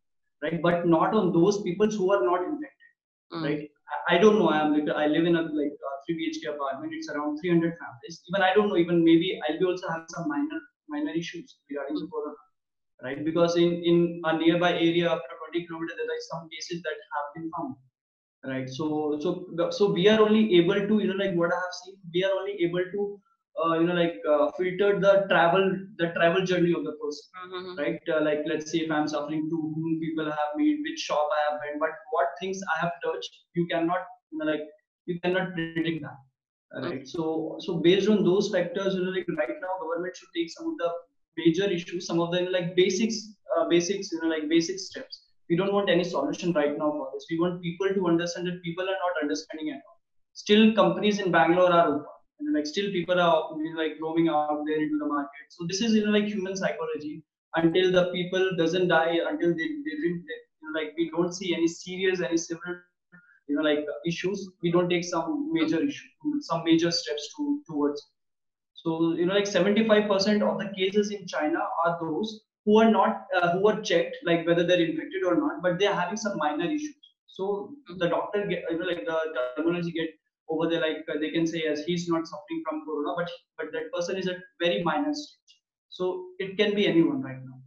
right? 0.41 0.61
But 0.61 0.87
not 0.87 1.13
on 1.13 1.31
those 1.31 1.61
people 1.61 1.89
who 1.89 2.11
are 2.13 2.23
not 2.23 2.41
infected, 2.41 2.91
mm. 3.33 3.43
right? 3.43 3.69
I 4.09 4.17
don't 4.17 4.39
know. 4.39 4.49
I'm 4.49 4.73
like 4.73 4.89
I 4.95 5.07
live 5.07 5.25
in 5.25 5.35
a 5.35 5.41
like 5.41 5.75
a 5.89 5.91
three 6.05 6.15
BHK 6.19 6.55
apartment. 6.55 6.93
It's 6.95 7.09
around 7.09 7.37
300 7.39 7.77
families. 7.77 8.21
Even 8.29 8.41
I 8.41 8.53
don't 8.53 8.69
know. 8.69 8.77
Even 8.77 9.03
maybe 9.03 9.39
I'll 9.47 9.59
be 9.59 9.65
also 9.65 9.87
have 9.89 10.05
some 10.09 10.27
minor 10.27 10.59
minor 10.89 11.11
issues 11.11 11.57
regarding 11.69 11.95
the 11.95 12.07
corona, 12.07 12.35
right? 13.03 13.23
Because 13.23 13.55
in 13.55 13.71
in 13.83 14.21
a 14.25 14.37
nearby 14.37 14.73
area 14.73 15.09
after 15.11 15.35
20 15.51 15.67
kilometers, 15.67 15.97
there 15.97 16.15
are 16.15 16.25
some 16.31 16.49
cases 16.49 16.81
that 16.83 16.97
have 17.15 17.27
been 17.35 17.49
found, 17.57 17.75
right? 18.45 18.69
So 18.69 19.19
so 19.21 19.69
so 19.69 19.91
we 19.91 20.07
are 20.09 20.19
only 20.19 20.55
able 20.57 20.87
to 20.87 20.99
you 20.99 21.07
know 21.11 21.19
like 21.23 21.35
what 21.35 21.53
I 21.53 21.61
have 21.65 21.77
seen. 21.83 21.95
We 22.13 22.23
are 22.23 22.33
only 22.39 22.57
able 22.67 22.85
to 22.95 23.21
uh, 23.61 23.73
you 23.79 23.85
know 23.87 23.93
like 23.93 24.17
uh, 24.33 24.45
filter 24.57 24.99
the 25.05 25.13
travel 25.29 25.63
the 26.01 26.07
travel 26.17 26.43
journey 26.51 26.73
of 26.77 26.83
the 26.83 26.95
person 27.01 27.25
mm-hmm. 27.53 27.79
right? 27.81 28.01
Uh, 28.15 28.21
like 28.27 28.41
let's 28.51 28.71
say 28.71 28.79
if 28.85 28.91
i'm 28.91 29.07
suffering 29.07 29.47
to 29.51 29.57
whom 29.75 29.99
people 30.03 30.25
have 30.25 30.51
made 30.57 30.77
which 30.87 30.99
shop 30.99 31.27
i 31.37 31.41
have 31.47 31.59
been 31.63 31.79
but 31.79 31.93
what 32.11 32.27
things 32.41 32.59
i 32.75 32.79
have 32.83 32.93
touched 33.05 33.33
you 33.53 33.65
cannot 33.71 34.03
you 34.31 34.39
know 34.39 34.51
like 34.51 34.65
you 35.05 35.19
cannot 35.23 35.53
predict 35.53 36.01
that 36.01 36.19
right? 36.81 37.07
So 37.07 37.57
so 37.59 37.77
based 37.77 38.09
on 38.09 38.23
those 38.23 38.49
factors 38.51 38.95
you 38.95 39.03
know 39.05 39.11
like 39.11 39.27
right 39.37 39.57
now 39.61 39.73
government 39.81 40.15
should 40.15 40.33
take 40.35 40.49
some 40.49 40.67
of 40.67 40.77
the 40.77 40.89
major 41.37 41.69
issues 41.69 42.07
some 42.07 42.19
of 42.19 42.31
the 42.31 42.41
like 42.55 42.75
basics 42.75 43.35
uh, 43.55 43.67
basics 43.69 44.11
you 44.11 44.21
know 44.21 44.29
like 44.29 44.49
basic 44.49 44.79
steps. 44.79 45.21
We 45.49 45.57
don't 45.57 45.73
want 45.73 45.89
any 45.89 46.03
solution 46.03 46.53
right 46.53 46.75
now 46.77 46.89
for 46.91 47.09
this. 47.13 47.25
We 47.29 47.37
want 47.39 47.61
people 47.61 47.89
to 47.93 48.07
understand 48.07 48.47
that 48.47 48.63
people 48.63 48.85
are 48.85 48.99
not 49.05 49.21
understanding 49.21 49.69
at 49.71 49.81
all. 49.87 49.99
Still 50.33 50.73
companies 50.73 51.19
in 51.19 51.31
bangalore 51.31 51.71
are 51.71 51.87
open 51.95 52.12
and 52.39 52.53
like 52.53 52.65
still 52.65 52.91
people 52.91 53.19
are 53.19 53.49
you 53.57 53.73
know, 53.73 53.81
like 53.81 53.93
roaming 54.01 54.29
out 54.29 54.63
there 54.65 54.81
into 54.81 54.97
the 54.99 55.05
market. 55.05 55.45
So 55.49 55.65
this 55.67 55.81
is 55.81 55.93
you 55.93 56.05
know 56.05 56.11
like 56.11 56.25
human 56.25 56.55
psychology. 56.55 57.23
Until 57.55 57.91
the 57.91 58.11
people 58.11 58.49
doesn't 58.57 58.87
die 58.87 59.19
until 59.29 59.49
they, 59.49 59.67
they, 59.85 59.95
they 60.01 60.09
you 60.09 60.63
know, 60.63 60.79
like 60.79 60.93
we 60.97 61.11
don't 61.11 61.33
see 61.33 61.53
any 61.53 61.67
serious 61.67 62.21
any 62.21 62.37
severe 62.37 62.85
you 63.47 63.55
know 63.55 63.61
like 63.61 63.85
issues 64.07 64.49
we 64.63 64.71
don't 64.71 64.89
take 64.89 65.03
some 65.03 65.49
major 65.53 65.81
issue 65.83 66.07
some 66.39 66.63
major 66.63 66.89
steps 66.89 67.27
to 67.35 67.61
towards 67.69 68.01
so 68.73 69.13
you 69.13 69.25
know 69.27 69.33
like 69.33 69.43
75% 69.43 70.41
of 70.41 70.57
the 70.59 70.71
cases 70.75 71.11
in 71.11 71.27
china 71.27 71.59
are 71.85 71.97
those 72.01 72.41
who 72.65 72.79
are 72.79 72.89
not 72.89 73.27
uh, 73.35 73.51
who 73.53 73.67
are 73.67 73.81
checked 73.81 74.17
like 74.25 74.45
whether 74.47 74.65
they're 74.65 74.85
infected 74.85 75.23
or 75.25 75.35
not 75.35 75.61
but 75.61 75.79
they're 75.79 75.93
having 75.93 76.17
some 76.17 76.37
minor 76.37 76.65
issues. 76.65 76.95
So 77.27 77.73
the 77.97 78.07
doctor 78.07 78.45
get 78.47 78.63
you 78.69 78.79
know 78.79 78.85
like 78.85 79.05
the 79.05 79.17
terminology 79.57 79.91
get 79.91 80.09
over 80.49 80.69
there 80.69 80.81
like 80.81 81.03
uh, 81.09 81.19
they 81.19 81.31
can 81.31 81.45
say 81.47 81.63
yes 81.65 81.83
he's 81.85 82.07
not 82.07 82.27
suffering 82.27 82.61
from 82.67 82.83
corona 82.85 83.13
but 83.17 83.29
but 83.57 83.71
that 83.71 83.91
person 83.93 84.17
is 84.17 84.27
at 84.27 84.37
very 84.63 84.83
minor 84.83 85.13
stage 85.13 85.53
so 85.89 86.25
it 86.39 86.57
can 86.57 86.73
be 86.75 86.87
anyone 86.87 87.21
right 87.21 87.41
now 87.49 87.59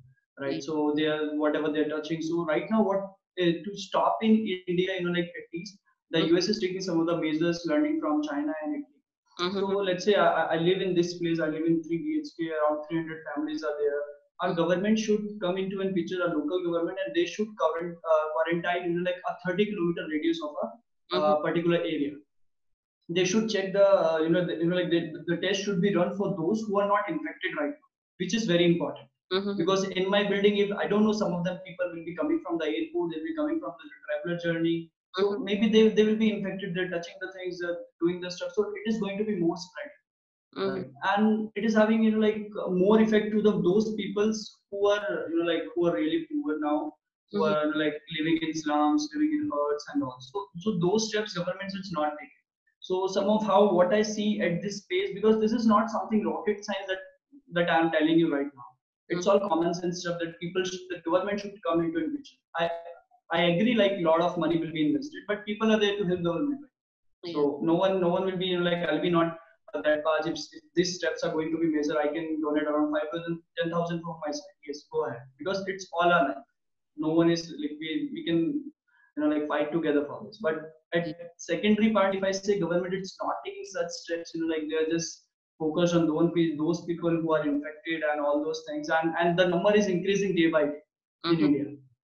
right 0.44 0.62
so 0.62 0.93
they 0.96 1.06
are 1.06 1.37
whatever 1.44 1.70
they're 1.73 1.88
touching 1.88 2.23
so 2.23 2.44
right 2.44 2.67
now 2.70 2.82
what 2.82 2.99
uh, 3.43 3.52
to 3.64 3.76
stop 3.87 4.19
in 4.23 4.34
india 4.73 4.99
you 4.99 5.05
know 5.06 5.14
like 5.19 5.32
at 5.43 5.49
least 5.55 5.78
the 6.11 6.19
mm-hmm. 6.19 6.37
us 6.37 6.49
is 6.49 6.61
taking 6.64 6.84
some 6.88 7.00
of 7.00 7.06
the 7.06 7.17
measures 7.25 7.62
learning 7.70 7.96
from 8.02 8.23
china 8.28 8.52
and 8.62 8.76
italy 8.81 9.00
mm-hmm. 9.40 9.58
so 9.58 9.81
let's 9.88 10.05
say 10.05 10.14
I, 10.14 10.43
I 10.55 10.56
live 10.56 10.82
in 10.87 10.94
this 10.94 11.14
place 11.19 11.40
i 11.40 11.49
live 11.55 11.67
in 11.72 11.82
3 11.82 11.99
bhk 12.05 12.52
around 12.58 12.84
300 12.88 13.25
families 13.31 13.64
are 13.70 13.76
there 13.81 14.02
our 14.43 14.55
government 14.55 14.99
should 14.99 15.25
come 15.43 15.56
into 15.56 15.81
and 15.81 15.94
picture 15.94 16.20
a 16.25 16.29
local 16.29 16.62
government 16.64 16.99
and 17.05 17.14
they 17.14 17.25
should 17.25 17.49
current, 17.61 17.96
uh, 17.96 18.25
quarantine 18.32 18.84
in 18.90 19.05
like 19.05 19.20
a 19.31 19.34
30 19.49 19.67
kilometer 19.67 20.06
radius 20.12 20.40
of 20.43 20.50
a 20.62 20.67
uh, 20.67 21.20
mm-hmm. 21.20 21.46
particular 21.46 21.79
area 21.79 22.12
they 23.08 23.25
should 23.25 23.49
check 23.49 23.73
the 23.73 23.87
uh, 23.87 24.19
you 24.19 24.29
know 24.29 24.44
the, 24.44 24.55
you 24.55 24.67
know 24.67 24.76
like 24.76 24.91
the, 24.91 25.12
the 25.26 25.37
test 25.37 25.62
should 25.62 25.81
be 25.81 25.94
run 25.94 26.17
for 26.17 26.35
those 26.37 26.62
who 26.62 26.81
are 26.81 26.88
not 26.88 27.08
infected 27.08 27.53
right 27.58 27.70
now 27.70 27.91
which 28.19 28.35
is 28.35 28.44
very 28.44 28.64
important 28.64 29.08
mm-hmm. 29.32 29.56
because 29.56 29.85
in 29.85 30.08
my 30.08 30.23
building 30.29 30.56
if 30.58 30.70
i 30.79 30.87
don't 30.87 31.05
know 31.05 31.12
some 31.12 31.32
of 31.32 31.44
them 31.44 31.58
people 31.67 31.87
will 31.93 32.05
be 32.05 32.17
coming 32.17 32.41
from 32.44 32.58
the 32.58 32.67
airport 32.67 33.12
they'll 33.12 33.29
be 33.31 33.37
coming 33.37 33.61
from 33.61 33.75
the 33.82 33.88
traveler 34.06 34.38
journey 34.44 34.91
so 35.14 35.23
mm-hmm. 35.25 35.44
maybe 35.44 35.69
they, 35.69 35.88
they 35.88 36.05
will 36.05 36.17
be 36.17 36.32
infected 36.32 36.75
they're 36.75 36.91
touching 36.91 37.14
the 37.20 37.32
things 37.32 37.61
they're 37.61 37.79
doing 38.00 38.20
the 38.20 38.31
stuff 38.31 38.53
so 38.55 38.73
it 38.75 38.91
is 38.91 38.99
going 38.99 39.19
to 39.19 39.25
be 39.25 39.37
more 39.37 39.56
spread 39.56 39.91
mm-hmm. 40.56 40.76
right? 40.76 41.17
and 41.17 41.49
it 41.55 41.64
is 41.64 41.75
having 41.75 42.03
you 42.03 42.11
know 42.12 42.19
like 42.26 42.49
more 42.70 43.00
effect 43.00 43.31
to 43.31 43.43
the 43.43 43.53
those 43.62 43.94
peoples 43.94 44.58
who 44.70 44.88
are 44.88 45.29
you 45.31 45.38
know 45.38 45.53
like 45.53 45.62
who 45.75 45.87
are 45.87 45.94
really 45.94 46.26
poor 46.31 46.58
now 46.61 46.93
who 47.31 47.41
mm-hmm. 47.41 47.55
are 47.55 47.85
like 47.85 47.94
living 48.19 48.38
in 48.43 48.55
slums 48.55 49.08
living 49.14 49.32
in 49.38 49.50
huts 49.53 49.87
and 49.94 50.03
all 50.03 50.17
so, 50.20 50.46
so 50.58 50.79
those 50.79 51.08
steps 51.08 51.34
government 51.34 51.70
should 51.70 51.93
not 51.93 52.13
take 52.20 52.34
so 52.86 53.08
some 53.08 53.28
of 53.28 53.44
how 53.44 53.72
what 53.76 53.93
I 53.93 54.02
see 54.02 54.40
at 54.40 54.62
this 54.62 54.76
space, 54.78 55.10
because 55.12 55.40
this 55.40 55.52
is 55.52 55.66
not 55.66 55.90
something 55.90 56.24
rocket 56.24 56.64
science 56.64 56.86
that 56.90 57.00
that 57.55 57.70
I'm 57.76 57.90
telling 57.90 58.20
you 58.20 58.32
right 58.32 58.50
now. 58.58 58.69
It's 59.08 59.24
hmm. 59.24 59.31
all 59.32 59.48
common 59.48 59.74
sense 59.74 60.02
stuff 60.02 60.20
that 60.20 60.38
people, 60.38 60.62
should, 60.62 60.84
the 60.90 60.98
government 61.08 61.40
should 61.40 61.56
come 61.66 61.81
into 61.81 62.05
in 62.05 62.16
picture. 62.16 62.36
I 62.55 62.70
I 63.32 63.40
agree, 63.55 63.74
like 63.74 63.96
a 63.98 64.02
lot 64.02 64.20
of 64.20 64.38
money 64.38 64.58
will 64.58 64.70
be 64.76 64.86
invested, 64.86 65.24
but 65.26 65.44
people 65.44 65.72
are 65.72 65.81
there 65.81 65.96
to 65.96 66.05
help 66.10 66.22
the 66.22 66.31
government. 66.31 66.60
Right? 67.24 67.34
So 67.34 67.58
no 67.70 67.74
one, 67.74 68.00
no 68.00 68.08
one 68.08 68.24
will 68.31 68.38
be 68.44 68.56
like 68.69 68.88
I'll 68.88 69.02
be 69.02 69.10
not 69.10 69.36
uh, 69.74 69.82
that 69.82 70.05
much. 70.05 70.28
If, 70.32 70.38
if 70.60 70.62
these 70.76 70.94
steps 70.98 71.24
are 71.24 71.32
going 71.32 71.50
to 71.56 71.58
be 71.64 71.72
measured, 71.74 71.96
I 72.05 72.06
can 72.19 72.40
donate 72.40 72.69
around 72.74 72.93
5,000, 72.93 73.40
10,000 73.64 74.00
from 74.00 74.20
my 74.24 74.31
side. 74.31 74.56
Yes, 74.69 74.84
go 74.93 75.06
ahead. 75.06 75.26
Because 75.40 75.64
it's 75.66 75.88
all 75.93 76.12
our 76.19 76.28
life. 76.28 76.46
No 76.96 77.08
one 77.20 77.31
is 77.31 77.52
like 77.60 77.76
we, 77.81 78.10
we 78.14 78.24
can 78.24 78.72
you 79.17 79.23
know 79.23 79.35
like 79.35 79.49
fight 79.49 79.73
together 79.73 80.05
for 80.06 80.23
this. 80.25 80.39
But 80.41 80.73
at 80.94 81.08
secondary 81.37 81.93
part, 81.93 82.15
if 82.15 82.23
I 82.23 82.31
say 82.32 82.58
government, 82.58 82.94
it's 82.94 83.17
not 83.23 83.35
taking 83.44 83.65
such 83.65 83.89
steps, 83.89 84.32
you 84.35 84.41
know, 84.43 84.55
like 84.55 84.65
they're 84.70 84.91
just 84.91 85.25
focused 85.58 85.94
on 85.94 86.06
those, 86.06 86.31
those 86.58 86.85
people 86.85 87.11
who 87.11 87.32
are 87.32 87.43
infected 87.46 88.03
and 88.13 88.20
all 88.20 88.44
those 88.44 88.63
things. 88.69 88.89
And, 88.89 89.15
and 89.19 89.39
the 89.39 89.46
number 89.49 89.75
is 89.75 89.87
increasing 89.87 90.35
day 90.35 90.49
by 90.49 90.65
day 90.65 90.81
in 91.25 91.31
mm-hmm. 91.31 91.44
India. 91.44 91.65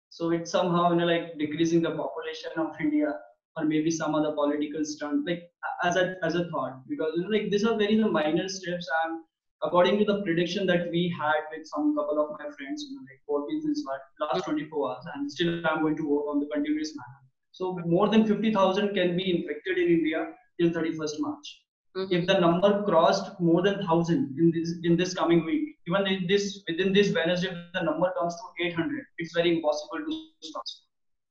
So 0.10 0.32
it's 0.32 0.52
somehow, 0.52 0.92
you 0.92 0.98
know, 0.98 1.06
like 1.06 1.38
decreasing 1.38 1.82
the 1.82 1.92
population 1.92 2.52
of 2.58 2.76
India 2.80 3.14
or 3.58 3.66
maybe 3.66 3.92
some 3.92 4.16
other 4.16 4.34
political 4.34 4.84
stunt, 4.86 5.26
like 5.28 5.44
as 5.84 5.96
a, 5.96 6.16
as 6.24 6.36
a 6.36 6.50
thought, 6.50 6.88
because, 6.88 7.12
you 7.16 7.24
know, 7.24 7.30
like 7.30 7.50
these 7.50 7.66
are 7.66 7.78
very 7.78 7.96
minor 7.96 8.48
steps. 8.48 8.88
And 9.04 9.24
according 9.64 10.00
to 10.00 10.06
the 10.06 10.22
prediction 10.24 10.66
that 10.68 10.90
we 10.92 11.14
had 11.20 11.42
with 11.52 11.68
some 11.68 11.96
couple 11.96 12.20
of 12.20 12.32
my 12.40 12.46
friends, 12.56 12.86
you 12.88 12.96
know, 12.96 13.02
like 13.10 13.22
working 13.28 13.62
since 13.62 13.84
last 14.20 14.46
24 14.46 14.90
hours, 14.90 15.06
and 15.16 15.32
still 15.32 15.66
I'm 15.68 15.82
going 15.82 15.98
to 15.98 16.08
work 16.08 16.26
on 16.28 16.40
the 16.40 16.48
continuous 16.48 16.96
manner 16.96 17.22
so 17.52 17.78
more 17.86 18.08
than 18.10 18.26
50,000 18.26 18.94
can 18.94 19.18
be 19.18 19.30
infected 19.30 19.78
in 19.78 19.88
India 20.00 20.28
till 20.60 20.70
31st 20.70 21.20
March. 21.20 21.62
Mm-hmm. 21.98 22.14
If 22.14 22.28
the 22.28 22.40
number 22.40 22.84
crossed 22.84 23.40
more 23.42 23.62
than 23.62 23.76
1,000 23.80 24.36
in 24.40 24.52
this 24.56 24.76
in 24.84 24.96
this 24.96 25.14
coming 25.14 25.44
week, 25.46 25.76
even 25.88 26.08
in 26.08 26.26
this 26.28 26.64
within 26.70 26.94
this 26.94 27.14
Wednesday, 27.14 27.50
the 27.74 27.84
number 27.84 28.10
comes 28.18 28.36
to 28.36 28.66
800. 28.66 29.04
It's 29.18 29.34
very 29.34 29.58
impossible 29.58 30.00
to 30.08 30.48
stop. 30.48 30.64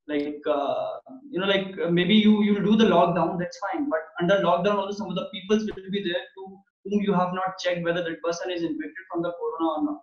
Like 0.07 0.43
uh, 0.47 0.99
you 1.31 1.41
know, 1.41 1.47
like 1.47 1.79
uh, 1.83 1.91
maybe 1.91 2.15
you 2.15 2.43
you 2.43 2.61
do 2.63 2.77
the 2.77 2.85
lockdown, 2.85 3.39
that's 3.39 3.59
fine. 3.65 3.89
But 3.89 4.03
under 4.21 4.37
lockdown, 4.45 4.77
also 4.77 4.99
some 4.99 5.09
of 5.09 5.15
the 5.15 5.27
peoples 5.33 5.65
will 5.65 5.91
be 5.91 6.03
there 6.05 6.27
to 6.37 6.43
whom 6.85 7.01
you 7.01 7.13
have 7.13 7.33
not 7.33 7.59
checked 7.59 7.85
whether 7.85 8.03
that 8.03 8.23
person 8.23 8.51
is 8.51 8.63
infected 8.63 9.05
from 9.13 9.23
the 9.23 9.33
corona 9.33 9.69
or 9.77 9.85
not. 9.85 10.01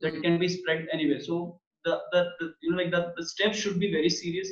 That 0.00 0.22
can 0.22 0.38
be 0.38 0.48
spread 0.48 0.86
anyway. 0.92 1.18
So 1.20 1.60
the, 1.84 2.00
the, 2.12 2.20
the 2.38 2.54
you 2.62 2.70
know 2.70 2.78
like 2.82 2.90
the, 2.90 3.12
the 3.16 3.26
steps 3.26 3.58
should 3.58 3.78
be 3.80 3.90
very 3.90 4.10
serious 4.10 4.48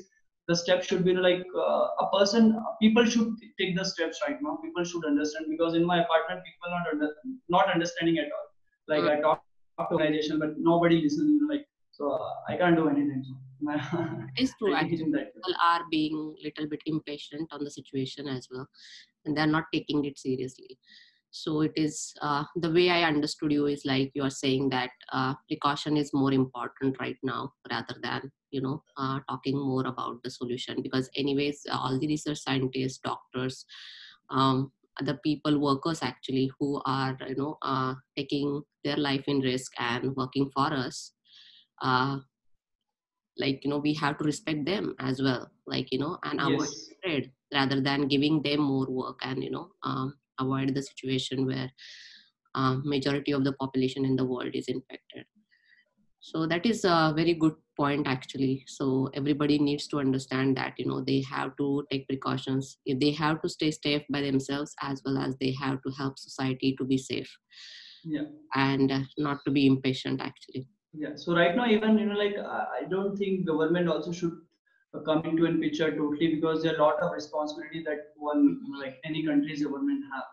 the 0.48 0.54
step 0.54 0.82
should 0.82 1.04
be 1.04 1.12
like 1.14 1.44
uh, 1.56 1.86
a 2.04 2.10
person 2.16 2.58
people 2.80 3.04
should 3.04 3.34
take 3.58 3.76
the 3.76 3.84
steps 3.84 4.20
right 4.26 4.38
now 4.40 4.58
people 4.64 4.84
should 4.84 5.04
understand 5.04 5.46
because 5.48 5.74
in 5.74 5.84
my 5.84 6.02
apartment 6.04 6.40
people 6.44 6.70
not 6.76 6.86
under, 6.92 7.14
not 7.48 7.72
understanding 7.74 8.18
at 8.18 8.26
all 8.36 8.46
like 8.88 9.02
Mm. 9.04 9.18
i 9.18 9.20
talk, 9.20 9.42
talk 9.78 9.88
to 9.90 9.96
organization 9.96 10.38
but 10.38 10.50
nobody 10.58 11.00
listens 11.02 11.28
you 11.30 11.40
know, 11.40 11.54
like 11.54 11.66
so 11.90 12.10
uh, 12.10 12.34
i 12.48 12.56
can't 12.56 12.76
do 12.76 12.88
anything 12.88 13.24
so 13.28 13.34
It's 14.36 14.52
true. 14.58 14.74
I 14.74 14.80
think 14.80 14.92
Actually, 14.92 14.92
it's 14.92 15.02
in 15.02 15.10
that 15.12 15.34
people 15.34 15.54
are 15.66 15.82
being 15.90 16.34
little 16.44 16.66
bit 16.68 16.82
impatient 16.86 17.48
on 17.52 17.64
the 17.64 17.70
situation 17.70 18.28
as 18.28 18.48
well, 18.52 18.66
and 19.24 19.34
they're 19.36 19.46
not 19.46 19.64
taking 19.72 20.04
it 20.04 20.18
seriously. 20.18 20.78
So 21.30 21.60
it 21.60 21.72
is 21.76 22.14
uh, 22.22 22.44
the 22.56 22.70
way 22.70 22.90
I 22.90 23.02
understood 23.02 23.52
you 23.52 23.66
is 23.66 23.84
like 23.84 24.10
you 24.14 24.22
are 24.22 24.30
saying 24.30 24.70
that 24.70 24.90
uh, 25.12 25.34
precaution 25.48 25.96
is 25.96 26.12
more 26.14 26.32
important 26.32 26.96
right 26.98 27.18
now 27.22 27.52
rather 27.70 27.94
than 28.02 28.30
you 28.50 28.62
know 28.62 28.82
uh, 28.96 29.20
talking 29.28 29.58
more 29.58 29.86
about 29.86 30.22
the 30.22 30.30
solution. 30.30 30.82
Because 30.82 31.10
anyways 31.16 31.66
all 31.70 31.98
the 31.98 32.06
research 32.06 32.38
scientists, 32.38 32.98
doctors, 32.98 33.64
um, 34.30 34.72
the 35.00 35.18
people 35.22 35.58
workers 35.58 36.02
actually 36.02 36.50
who 36.58 36.80
are 36.86 37.16
you 37.28 37.36
know 37.36 37.58
uh, 37.62 37.94
taking 38.16 38.62
their 38.84 38.96
life 38.96 39.24
in 39.26 39.40
risk 39.40 39.72
and 39.78 40.16
working 40.16 40.50
for 40.54 40.72
us 40.72 41.12
uh, 41.82 42.18
like 43.38 43.64
you 43.64 43.70
know 43.70 43.78
we 43.78 43.94
have 43.94 44.18
to 44.18 44.24
respect 44.24 44.64
them 44.64 44.94
as 44.98 45.20
well. 45.22 45.50
Like 45.66 45.92
you 45.92 45.98
know 45.98 46.18
and 46.24 46.40
avoid 46.40 46.68
yes. 46.68 46.88
spread 46.90 47.30
rather 47.52 47.80
than 47.80 48.08
giving 48.08 48.42
them 48.42 48.60
more 48.60 48.86
work 48.88 49.18
and 49.22 49.42
you 49.42 49.50
know 49.50 49.68
um, 49.82 50.14
avoid 50.38 50.74
the 50.74 50.82
situation 50.82 51.46
where 51.46 51.70
um, 52.54 52.82
majority 52.84 53.32
of 53.32 53.44
the 53.44 53.52
population 53.52 54.04
in 54.04 54.16
the 54.16 54.24
world 54.24 54.50
is 54.54 54.68
infected. 54.68 55.24
So 56.20 56.46
that 56.46 56.66
is 56.66 56.84
a 56.84 57.12
very 57.14 57.34
good 57.34 57.54
point 57.76 58.06
actually. 58.08 58.64
So 58.66 59.10
everybody 59.14 59.58
needs 59.58 59.86
to 59.88 59.98
understand 59.98 60.56
that 60.56 60.74
you 60.76 60.86
know 60.86 61.00
they 61.00 61.22
have 61.30 61.56
to 61.58 61.84
take 61.90 62.08
precautions. 62.08 62.78
If 62.84 62.98
they 62.98 63.12
have 63.12 63.42
to 63.42 63.48
stay 63.48 63.70
safe 63.70 64.02
by 64.10 64.22
themselves 64.22 64.74
as 64.82 65.02
well 65.04 65.18
as 65.18 65.36
they 65.40 65.54
have 65.60 65.82
to 65.82 65.92
help 65.92 66.18
society 66.18 66.74
to 66.78 66.84
be 66.84 66.98
safe. 66.98 67.30
Yeah. 68.04 68.24
And 68.54 68.90
uh, 68.90 69.00
not 69.18 69.38
to 69.44 69.52
be 69.52 69.66
impatient 69.66 70.20
actually. 70.20 70.68
Yeah. 70.92 71.14
So 71.14 71.36
right 71.36 71.54
now, 71.54 71.66
even 71.66 71.98
you 71.98 72.06
know, 72.06 72.18
like 72.18 72.36
I 72.38 72.88
don't 72.90 73.16
think 73.16 73.46
government 73.46 73.88
also 73.88 74.12
should 74.12 74.32
uh, 74.96 75.00
come 75.08 75.24
into 75.24 75.46
a 75.46 75.54
picture 75.54 75.90
totally 75.96 76.34
because 76.36 76.62
there 76.62 76.72
are 76.74 76.76
a 76.76 76.82
lot 76.82 77.02
of 77.02 77.12
responsibility 77.12 77.82
that 77.86 78.12
one 78.16 78.58
like 78.80 78.96
any 79.04 79.24
country's 79.26 79.64
government 79.64 80.04
have. 80.14 80.24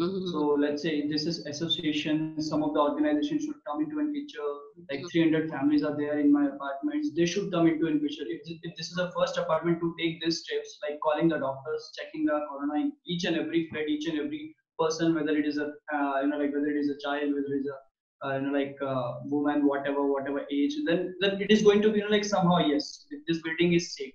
Mhm. 0.00 0.28
So 0.32 0.40
let's 0.62 0.82
say 0.82 1.08
this 1.08 1.26
is 1.26 1.46
association. 1.46 2.42
Some 2.42 2.64
of 2.64 2.74
the 2.74 2.80
organizations 2.80 3.44
should 3.44 3.60
come 3.66 3.82
into 3.84 4.00
a 4.00 4.06
picture. 4.16 4.50
Like 4.90 5.04
300 5.12 5.50
families 5.50 5.84
are 5.84 5.96
there 5.96 6.18
in 6.20 6.32
my 6.32 6.46
apartments. 6.48 7.12
They 7.16 7.26
should 7.26 7.52
come 7.52 7.68
into 7.68 7.86
a 7.86 7.94
picture. 8.06 8.26
If, 8.36 8.42
if 8.68 8.76
this 8.76 8.90
is 8.90 8.96
the 8.96 9.10
first 9.16 9.38
apartment 9.38 9.80
to 9.80 9.94
take 10.00 10.20
these 10.24 10.40
steps, 10.44 10.78
like 10.82 10.98
calling 11.00 11.28
the 11.28 11.38
doctors, 11.38 11.92
checking 11.98 12.26
the 12.26 12.40
corona 12.50 12.80
in 12.86 12.92
each 13.06 13.24
and 13.24 13.36
every 13.36 13.68
flat, 13.68 13.88
each 13.88 14.08
and 14.08 14.18
every 14.18 14.56
person, 14.78 15.14
whether 15.14 15.36
it 15.36 15.46
is 15.46 15.58
a 15.58 15.68
uh, 15.96 16.20
you 16.22 16.28
know 16.28 16.38
like 16.38 16.52
whether 16.52 16.72
it 16.74 16.80
is 16.84 16.90
a 16.90 16.98
child, 17.06 17.34
whether 17.38 17.54
it 17.60 17.66
is 17.66 17.72
a 17.78 17.78
uh, 18.24 18.34
you 18.34 18.42
know 18.42 18.52
like 18.58 18.76
uh, 18.82 19.12
woman, 19.24 19.66
whatever 19.66 20.06
whatever 20.06 20.42
age, 20.50 20.74
then 20.86 21.14
then 21.20 21.40
it 21.40 21.50
is 21.50 21.62
going 21.62 21.80
to 21.82 21.90
be 21.90 21.98
you 21.98 22.04
know 22.04 22.10
like 22.10 22.24
somehow 22.24 22.58
yes, 22.58 23.06
this 23.26 23.40
building 23.42 23.72
is 23.72 23.94
safe 23.96 24.14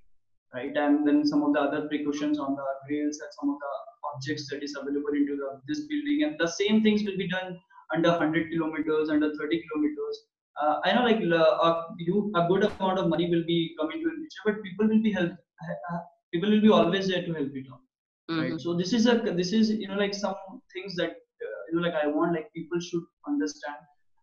right? 0.53 0.75
And 0.75 1.08
then 1.08 1.25
some 1.25 1.44
of 1.44 1.53
the 1.53 1.60
other 1.60 1.88
precautions 1.88 2.39
on 2.39 2.56
the 2.56 2.68
rails 2.89 3.20
and 3.20 3.29
some 3.39 3.50
of 3.50 3.58
the 3.60 3.74
objects 4.13 4.50
that 4.50 4.63
is 4.63 4.75
available 4.79 5.13
into 5.13 5.36
the 5.36 5.62
this 5.68 5.82
building, 5.88 6.24
and 6.24 6.36
the 6.39 6.48
same 6.48 6.82
things 6.84 7.03
will 7.03 7.18
be 7.18 7.27
done 7.27 7.58
under 7.94 8.10
100 8.10 8.51
kilometers, 8.51 9.10
under 9.10 9.29
30 9.36 9.63
kilometers. 9.68 10.24
Uh, 10.62 10.79
I 10.84 10.94
know 10.94 11.03
like 11.03 11.22
uh, 11.22 11.68
a, 11.68 11.88
you, 11.98 12.32
a 12.36 12.48
good 12.48 12.63
amount 12.63 13.00
of 13.00 13.08
money 13.08 13.29
will 13.29 13.46
be 13.46 13.75
coming 13.79 14.01
to 14.03 14.10
the 14.10 14.15
picture, 14.22 14.44
but 14.46 14.63
people 14.63 14.88
will 14.88 15.01
be 15.01 15.12
help. 15.12 15.32
Uh, 15.32 16.00
people 16.34 16.50
will 16.50 16.62
be 16.62 16.70
always 16.70 17.08
there 17.08 17.24
to 17.25 17.34
help 17.34 17.56
it 17.56 17.65
out, 17.72 18.38
right? 18.38 18.53
Mhm. 18.53 18.62
So 18.62 18.75
this 18.75 18.94
is 18.94 19.08
a 19.08 19.15
this 19.41 19.53
is 19.53 19.72
you 19.72 19.88
know 19.88 20.00
like 20.03 20.13
some 20.13 20.36
things 20.74 20.96
that 20.96 21.15
you 21.72 21.80
know 21.80 21.88
like 21.88 21.98
I 22.04 22.08
want 22.08 22.34
like 22.34 22.52
people 22.54 22.80
should 22.80 23.04
understand 23.28 23.78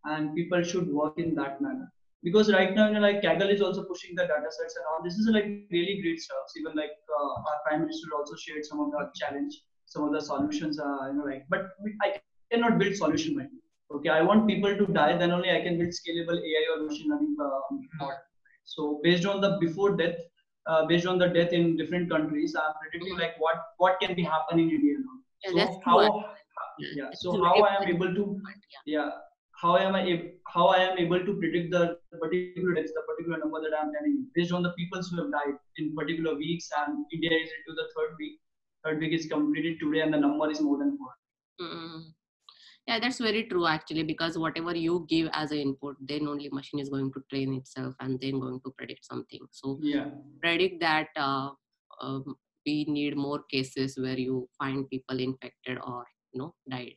and 0.05 0.35
people 0.35 0.61
should 0.63 0.87
work 0.87 1.13
in 1.17 1.35
that 1.35 1.61
manner 1.61 1.91
because 2.23 2.51
right 2.51 2.73
now 2.75 2.87
you 2.87 2.93
know 2.95 2.99
like 3.07 3.21
Kaggle 3.21 3.53
is 3.53 3.61
also 3.61 3.83
pushing 3.83 4.15
the 4.15 4.23
data 4.23 4.51
sets 4.57 4.75
and 4.75 4.85
all 4.91 5.03
this 5.03 5.15
is 5.15 5.29
like 5.37 5.47
really 5.71 5.99
great 6.01 6.19
stuff 6.19 6.55
even 6.59 6.75
like 6.75 6.95
uh, 7.17 7.33
our 7.47 7.57
prime 7.65 7.81
minister 7.81 8.07
also 8.17 8.35
shared 8.35 8.65
some 8.65 8.79
of 8.79 8.91
the 8.91 9.09
challenge 9.15 9.53
some 9.85 10.03
of 10.03 10.11
the 10.13 10.21
solutions 10.21 10.79
uh, 10.79 11.07
you 11.09 11.15
know 11.17 11.25
like 11.31 11.45
but 11.49 11.69
i 12.03 12.15
cannot 12.51 12.77
build 12.79 12.95
solution 12.95 13.37
right 13.37 13.51
now. 13.51 13.97
okay 13.97 14.09
i 14.09 14.21
want 14.21 14.47
people 14.47 14.73
to 14.81 14.87
die 14.99 15.13
then 15.17 15.31
only 15.31 15.51
i 15.57 15.61
can 15.65 15.77
build 15.81 15.93
scalable 15.99 16.39
ai 16.49 16.63
or 16.71 16.77
machine 16.87 17.09
learning 17.11 17.35
uh, 17.45 17.59
model 17.99 18.17
so 18.65 18.99
based 19.03 19.25
on 19.25 19.39
the 19.45 19.51
before 19.61 19.91
death 20.01 20.17
uh, 20.69 20.85
based 20.85 21.07
on 21.11 21.17
the 21.17 21.29
death 21.37 21.53
in 21.59 21.77
different 21.81 22.09
countries 22.15 22.55
i'm 22.63 22.73
predicting 22.81 23.17
like 23.23 23.35
what 23.45 23.61
what 23.77 23.99
can 24.01 24.13
be 24.19 24.25
happen 24.33 24.59
in 24.65 24.69
india 24.79 24.97
now 25.05 25.17
Yeah, 25.45 25.51
so 25.51 25.57
that's 25.59 25.77
how. 25.85 25.97
Yeah 26.79 27.09
so 27.13 27.43
how 27.43 27.55
i 27.69 27.75
am 27.75 27.87
able 27.93 28.13
to 28.13 28.39
yeah. 28.85 29.09
how 29.61 29.77
am 29.77 29.95
i 29.95 30.01
ab- 30.13 30.31
how 30.55 30.67
i 30.67 30.79
am 30.87 30.97
able 30.97 31.23
to 31.27 31.33
predict 31.41 31.71
the 31.71 31.97
particular 32.23 32.73
deaths, 32.75 32.91
the 32.97 33.03
particular 33.09 33.37
number 33.43 33.61
that 33.61 33.77
i'm 33.79 33.91
telling 33.93 34.17
you 34.17 34.25
based 34.35 34.51
on 34.51 34.63
the 34.63 34.73
people 34.79 35.01
who 35.09 35.17
have 35.21 35.31
died 35.31 35.55
in 35.77 35.95
particular 35.95 36.35
weeks 36.35 36.69
and 36.81 37.05
india 37.13 37.31
is 37.31 37.49
into 37.59 37.75
the 37.81 37.87
third 37.95 38.15
week 38.19 38.39
third 38.83 38.99
week 38.99 39.13
is 39.13 39.25
completed 39.25 39.79
today 39.79 40.01
and 40.01 40.13
the 40.13 40.17
number 40.17 40.49
is 40.51 40.61
more 40.61 40.77
than 40.77 40.97
four 40.97 41.13
Mm. 41.59 42.13
Yeah, 42.87 42.99
that's 42.99 43.17
very 43.17 43.43
true 43.43 43.67
actually, 43.67 44.03
because 44.03 44.37
whatever 44.37 44.73
you 44.73 45.05
give 45.09 45.29
as 45.33 45.51
an 45.51 45.57
input, 45.57 45.95
then 45.99 46.27
only 46.27 46.49
machine 46.49 46.79
is 46.79 46.89
going 46.89 47.11
to 47.13 47.23
train 47.29 47.53
itself 47.55 47.95
and 47.99 48.19
then 48.21 48.39
going 48.39 48.61
to 48.65 48.71
predict 48.77 49.05
something. 49.05 49.41
So 49.51 49.79
yeah 49.81 50.05
predict 50.41 50.79
that 50.81 51.07
uh, 51.17 51.49
um, 52.01 52.35
we 52.65 52.85
need 52.85 53.17
more 53.17 53.43
cases 53.51 53.97
where 53.97 54.17
you 54.17 54.47
find 54.57 54.89
people 54.89 55.19
infected 55.19 55.79
or 55.85 56.05
you 56.33 56.39
know 56.41 56.53
died, 56.69 56.95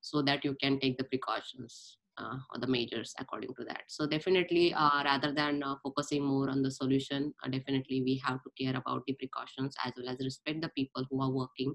so 0.00 0.22
that 0.22 0.44
you 0.44 0.56
can 0.60 0.78
take 0.80 0.98
the 0.98 1.04
precautions 1.04 1.98
uh, 2.18 2.36
or 2.52 2.60
the 2.60 2.66
measures 2.66 3.14
according 3.18 3.54
to 3.54 3.64
that. 3.64 3.82
So 3.88 4.06
definitely, 4.06 4.74
uh, 4.74 5.02
rather 5.04 5.32
than 5.32 5.62
uh, 5.62 5.76
focusing 5.82 6.24
more 6.24 6.50
on 6.50 6.62
the 6.62 6.70
solution, 6.70 7.32
uh, 7.44 7.48
definitely 7.48 8.02
we 8.02 8.20
have 8.24 8.42
to 8.42 8.50
care 8.60 8.76
about 8.76 9.02
the 9.06 9.14
precautions 9.14 9.74
as 9.84 9.92
well 9.96 10.08
as 10.08 10.18
respect 10.24 10.60
the 10.62 10.70
people 10.70 11.04
who 11.10 11.22
are 11.22 11.30
working 11.30 11.74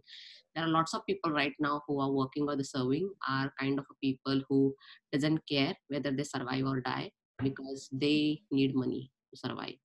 there 0.56 0.64
are 0.66 0.70
lots 0.70 0.94
of 0.94 1.06
people 1.06 1.32
right 1.32 1.54
now 1.60 1.82
who 1.88 2.00
are 2.00 2.12
working 2.12 2.48
or 2.48 2.56
the 2.56 2.64
serving 2.64 3.10
are 3.28 3.52
kind 3.60 3.80
of 3.80 3.86
people 4.02 4.42
who 4.50 4.74
doesn't 5.12 5.40
care 5.50 5.74
whether 5.88 6.12
they 6.12 6.24
survive 6.24 6.66
or 6.66 6.82
die 6.82 7.12
because 7.42 7.90
they 7.92 8.40
need 8.52 8.76
money 8.76 9.12
to 9.34 9.40
survive 9.40 9.76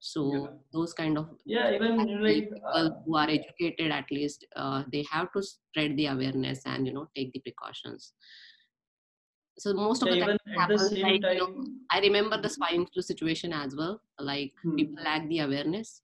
so 0.00 0.22
Yeah. 0.24 0.50
those 0.72 0.92
kind 0.94 1.18
of 1.18 1.28
yeah 1.44 1.70
even 1.70 2.00
you 2.06 2.16
know, 2.16 2.22
actually 2.22 2.22
like 2.22 2.50
people 2.50 2.60
uh, 2.74 2.90
who 3.04 3.16
are 3.16 3.28
educated 3.30 3.90
at 3.92 4.10
least 4.10 4.46
uh, 4.56 4.84
they 4.92 5.04
have 5.10 5.32
to 5.32 5.42
spread 5.42 5.96
the 5.96 6.06
awareness 6.06 6.62
and 6.66 6.86
you 6.86 6.92
know 6.92 7.08
take 7.14 7.32
the 7.32 7.40
precautions. 7.40 8.14
So 9.58 9.74
most 9.74 10.02
of 10.02 10.08
yeah 10.08 10.10
the 10.10 10.16
time 10.16 10.38
the 10.68 10.78
happens 10.78 10.92
same 10.92 11.06
like 11.06 11.22
you 11.30 11.38
know 11.38 11.48
i 11.90 12.00
remember 12.00 12.40
the 12.40 12.48
swine 12.48 12.86
flu 12.86 13.02
situation 13.02 13.52
as 13.52 13.76
well. 13.76 14.02
Like 14.18 14.54
Hmm. 14.62 14.76
people 14.76 15.02
lack 15.04 15.28
the 15.28 15.40
awareness. 15.40 16.02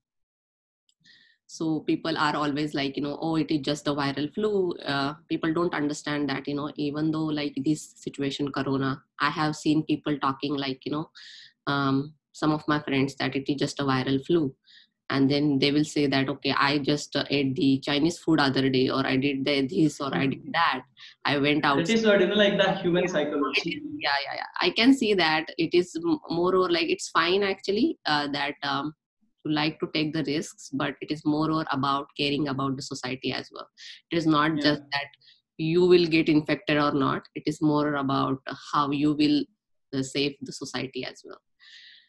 So 1.49 1.81
people 1.81 2.19
are 2.19 2.35
always 2.35 2.75
like 2.75 2.97
you 2.97 3.03
know 3.03 3.19
oh 3.21 3.37
it 3.37 3.51
is 3.51 3.61
just 3.61 3.87
a 3.87 3.93
viral 3.95 4.33
flu. 4.35 4.73
Uh, 4.79 5.15
people 5.29 5.53
don't 5.55 5.75
understand 5.75 6.29
that 6.29 6.49
you 6.49 6.55
know 6.55 6.73
even 6.77 7.13
though 7.13 7.27
like 7.41 7.55
this 7.65 7.83
situation 8.05 8.51
corona 8.51 9.03
i 9.21 9.31
have 9.31 9.55
seen 9.55 9.85
people 9.85 10.19
talking 10.19 10.57
like 10.57 10.85
you 10.85 10.91
know 10.93 11.11
um, 11.69 12.16
some 12.43 12.53
of 12.59 12.63
my 12.73 12.79
friends 12.89 13.15
that 13.21 13.37
it 13.41 13.49
is 13.53 13.59
just 13.65 13.81
a 13.81 13.89
viral 13.93 14.21
flu 14.27 14.43
and 15.15 15.31
then 15.33 15.45
they 15.63 15.71
will 15.75 15.89
say 15.95 16.05
that 16.15 16.29
okay 16.35 16.53
i 16.69 16.79
just 16.79 17.15
uh, 17.21 17.25
ate 17.37 17.55
the 17.61 17.69
chinese 17.89 18.19
food 18.23 18.41
other 18.47 18.69
day 18.77 18.89
or 18.97 19.03
i 19.07 19.17
did 19.27 19.45
the, 19.49 19.55
this 19.73 20.01
or 20.01 20.13
i 20.23 20.27
did 20.27 20.53
that 20.53 20.83
i 21.25 21.39
went 21.47 21.65
out 21.65 21.79
it 21.85 21.91
is 21.97 22.05
what 22.09 22.21
you 22.21 22.27
know 22.33 22.41
like 22.45 22.57
the 22.63 22.73
human 22.83 23.07
psychology 23.13 23.81
yeah, 24.07 24.19
yeah, 24.25 24.35
yeah. 24.37 24.51
I 24.61 24.71
can 24.71 24.95
see 24.95 25.15
that 25.15 25.47
it 25.59 25.75
is 25.75 25.97
more 26.29 26.55
or 26.55 26.71
like 26.71 26.89
it's 26.89 27.09
fine 27.09 27.43
actually 27.43 27.99
uh, 28.07 28.29
that 28.33 28.55
um, 28.63 28.95
you 29.45 29.53
like 29.53 29.79
to 29.81 29.89
take 29.95 30.13
the 30.13 30.25
risks, 30.25 30.71
but 30.73 30.95
it 31.01 31.11
is 31.11 31.25
more 31.25 31.51
or 31.51 31.65
about 31.71 32.07
caring 32.17 32.49
about 32.49 32.77
the 32.77 32.83
society 32.83 33.33
as 33.33 33.49
well. 33.53 33.69
It 34.11 34.17
is 34.17 34.27
not 34.27 34.57
Yeah. 34.57 34.63
just 34.63 34.83
that 34.93 35.11
you 35.59 35.85
will 35.93 36.07
get 36.07 36.29
infected 36.29 36.79
or 36.79 36.93
not. 36.93 37.29
It 37.35 37.45
is 37.47 37.61
more 37.63 37.95
about 37.95 38.41
how 38.73 38.91
you 38.91 39.15
will 39.15 39.45
uh, 39.95 40.03
save 40.03 40.37
the 40.43 40.53
society 40.53 41.05
as 41.05 41.23
well. 41.25 41.41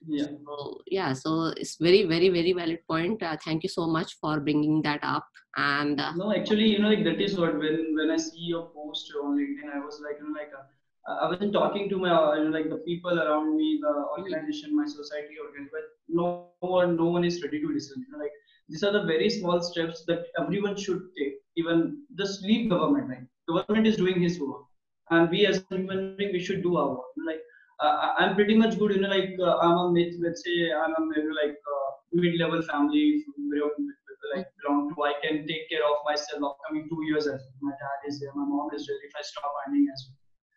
Yeah 0.05 0.27
So 0.45 0.81
yeah, 0.87 1.13
so 1.13 1.53
it's 1.57 1.75
very, 1.77 2.03
very, 2.03 2.29
very 2.29 2.53
valid 2.53 2.79
point. 2.89 3.21
Uh, 3.23 3.37
thank 3.43 3.63
you 3.63 3.69
so 3.69 3.87
much 3.87 4.17
for 4.21 4.39
bringing 4.39 4.81
that 4.83 4.99
up. 5.03 5.25
And 5.55 5.99
uh, 5.99 6.13
No, 6.13 6.33
actually, 6.35 6.67
you 6.67 6.79
know, 6.79 6.89
like 6.89 7.03
that 7.03 7.19
is 7.19 7.37
what 7.37 7.57
when 7.57 7.95
when 7.95 8.11
I 8.11 8.17
see 8.17 8.45
your 8.53 8.67
post 8.75 9.11
on 9.23 9.37
LinkedIn, 9.37 9.73
I 9.73 9.79
was 9.79 10.01
like, 10.05 10.17
you 10.19 10.27
know, 10.27 10.35
like 10.39 10.51
uh, 10.57 11.17
I 11.21 11.29
wasn't 11.29 11.53
talking 11.53 11.89
to 11.89 11.97
my, 11.97 12.11
uh, 12.11 12.35
you 12.35 12.45
know, 12.45 12.49
like 12.57 12.69
the 12.69 12.77
people 12.77 13.19
around 13.19 13.55
me, 13.57 13.79
the 13.81 13.93
organization, 14.17 14.75
my 14.75 14.85
society, 14.85 15.35
organization, 15.43 15.69
but 15.71 15.85
no 16.09 16.49
one, 16.59 16.95
no 16.97 17.05
one 17.05 17.23
is 17.23 17.41
ready 17.43 17.61
to 17.61 17.67
listen. 17.67 18.05
You 18.05 18.11
know, 18.11 18.19
like 18.23 18.31
these 18.69 18.83
are 18.83 18.91
the 18.91 19.03
very 19.03 19.29
small 19.29 19.61
steps 19.61 20.03
that 20.07 20.25
everyone 20.39 20.75
should 20.77 21.01
take. 21.17 21.35
Even 21.55 22.03
just 22.17 22.43
leave 22.43 22.69
government, 22.69 23.09
right? 23.09 23.25
Government 23.49 23.87
is 23.87 23.97
doing 23.97 24.21
his 24.21 24.39
work, 24.39 24.63
and 25.09 25.29
we 25.29 25.45
as 25.47 25.63
human 25.69 26.15
being, 26.17 26.31
we 26.33 26.39
should 26.39 26.61
do 26.61 26.77
our 26.77 26.89
work. 26.89 27.07
You 27.15 27.23
know, 27.25 27.31
like 27.31 27.41
uh, 27.79 28.13
I'm 28.17 28.35
pretty 28.35 28.55
much 28.55 28.77
good. 28.79 28.95
You 28.95 29.01
know, 29.01 29.09
like 29.09 29.35
uh, 29.39 29.57
I'm 29.57 29.77
a, 29.77 29.91
mid- 29.91 30.19
let's 30.19 30.43
say 30.43 30.71
I'm 30.71 30.91
a 30.91 31.01
maybe 31.05 31.29
like 31.29 31.57
uh, 31.75 31.89
mid-level 32.13 32.61
family, 32.63 33.23
like 34.35 34.47
belong 34.61 34.93
to. 34.93 35.03
I 35.03 35.13
can 35.23 35.47
take 35.47 35.69
care 35.69 35.85
of 35.85 35.97
myself 36.05 36.43
upcoming 36.43 36.87
two 36.89 37.03
years 37.05 37.27
as 37.27 37.41
well. 37.41 37.57
My 37.61 37.71
dad 37.71 38.07
is 38.07 38.19
there, 38.19 38.31
my 38.35 38.45
mom 38.45 38.69
is 38.75 38.87
there. 38.87 38.97
If 39.05 39.13
I 39.15 39.21
stop 39.21 39.51
earning 39.67 39.87
as 39.93 40.07
well. 40.07 40.15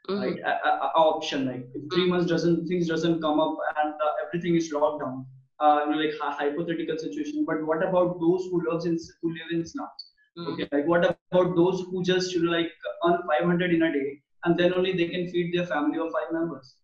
Mm-hmm. 0.08 0.22
Right, 0.24 0.38
a, 0.40 0.68
a, 0.68 0.70
a, 0.70 1.00
option 1.12 1.46
like 1.46 1.68
if 1.74 1.82
3 1.92 2.02
mm-hmm. 2.02 2.10
months 2.10 2.26
doesn't 2.26 2.66
things 2.66 2.88
doesn't 2.88 3.20
come 3.20 3.38
up 3.38 3.58
and 3.84 3.92
uh, 3.92 4.12
everything 4.26 4.56
is 4.56 4.72
locked 4.72 5.02
down, 5.02 5.26
uh, 5.60 5.84
you 5.84 5.92
know, 5.92 5.98
like 5.98 6.14
a 6.22 6.30
hypothetical 6.30 6.96
situation. 6.96 7.44
But 7.46 7.64
what 7.66 7.86
about 7.86 8.18
those 8.18 8.48
who 8.50 8.62
lives 8.68 8.86
in 8.86 8.96
who 9.20 9.28
live 9.28 9.52
in 9.52 9.66
slums? 9.66 9.90
Mm-hmm. 10.38 10.52
Okay, 10.52 10.68
like 10.72 10.86
what 10.86 11.04
about 11.04 11.54
those 11.54 11.82
who 11.90 12.02
just 12.02 12.32
you 12.32 12.44
know 12.44 12.50
like 12.50 12.72
earn 13.04 13.18
500 13.28 13.74
in 13.74 13.82
a 13.82 13.92
day 13.92 14.22
and 14.44 14.58
then 14.58 14.74
only 14.74 14.96
they 14.96 15.08
can 15.08 15.28
feed 15.28 15.52
their 15.54 15.66
family 15.66 15.98
of 15.98 16.10
five 16.12 16.32
members. 16.32 16.76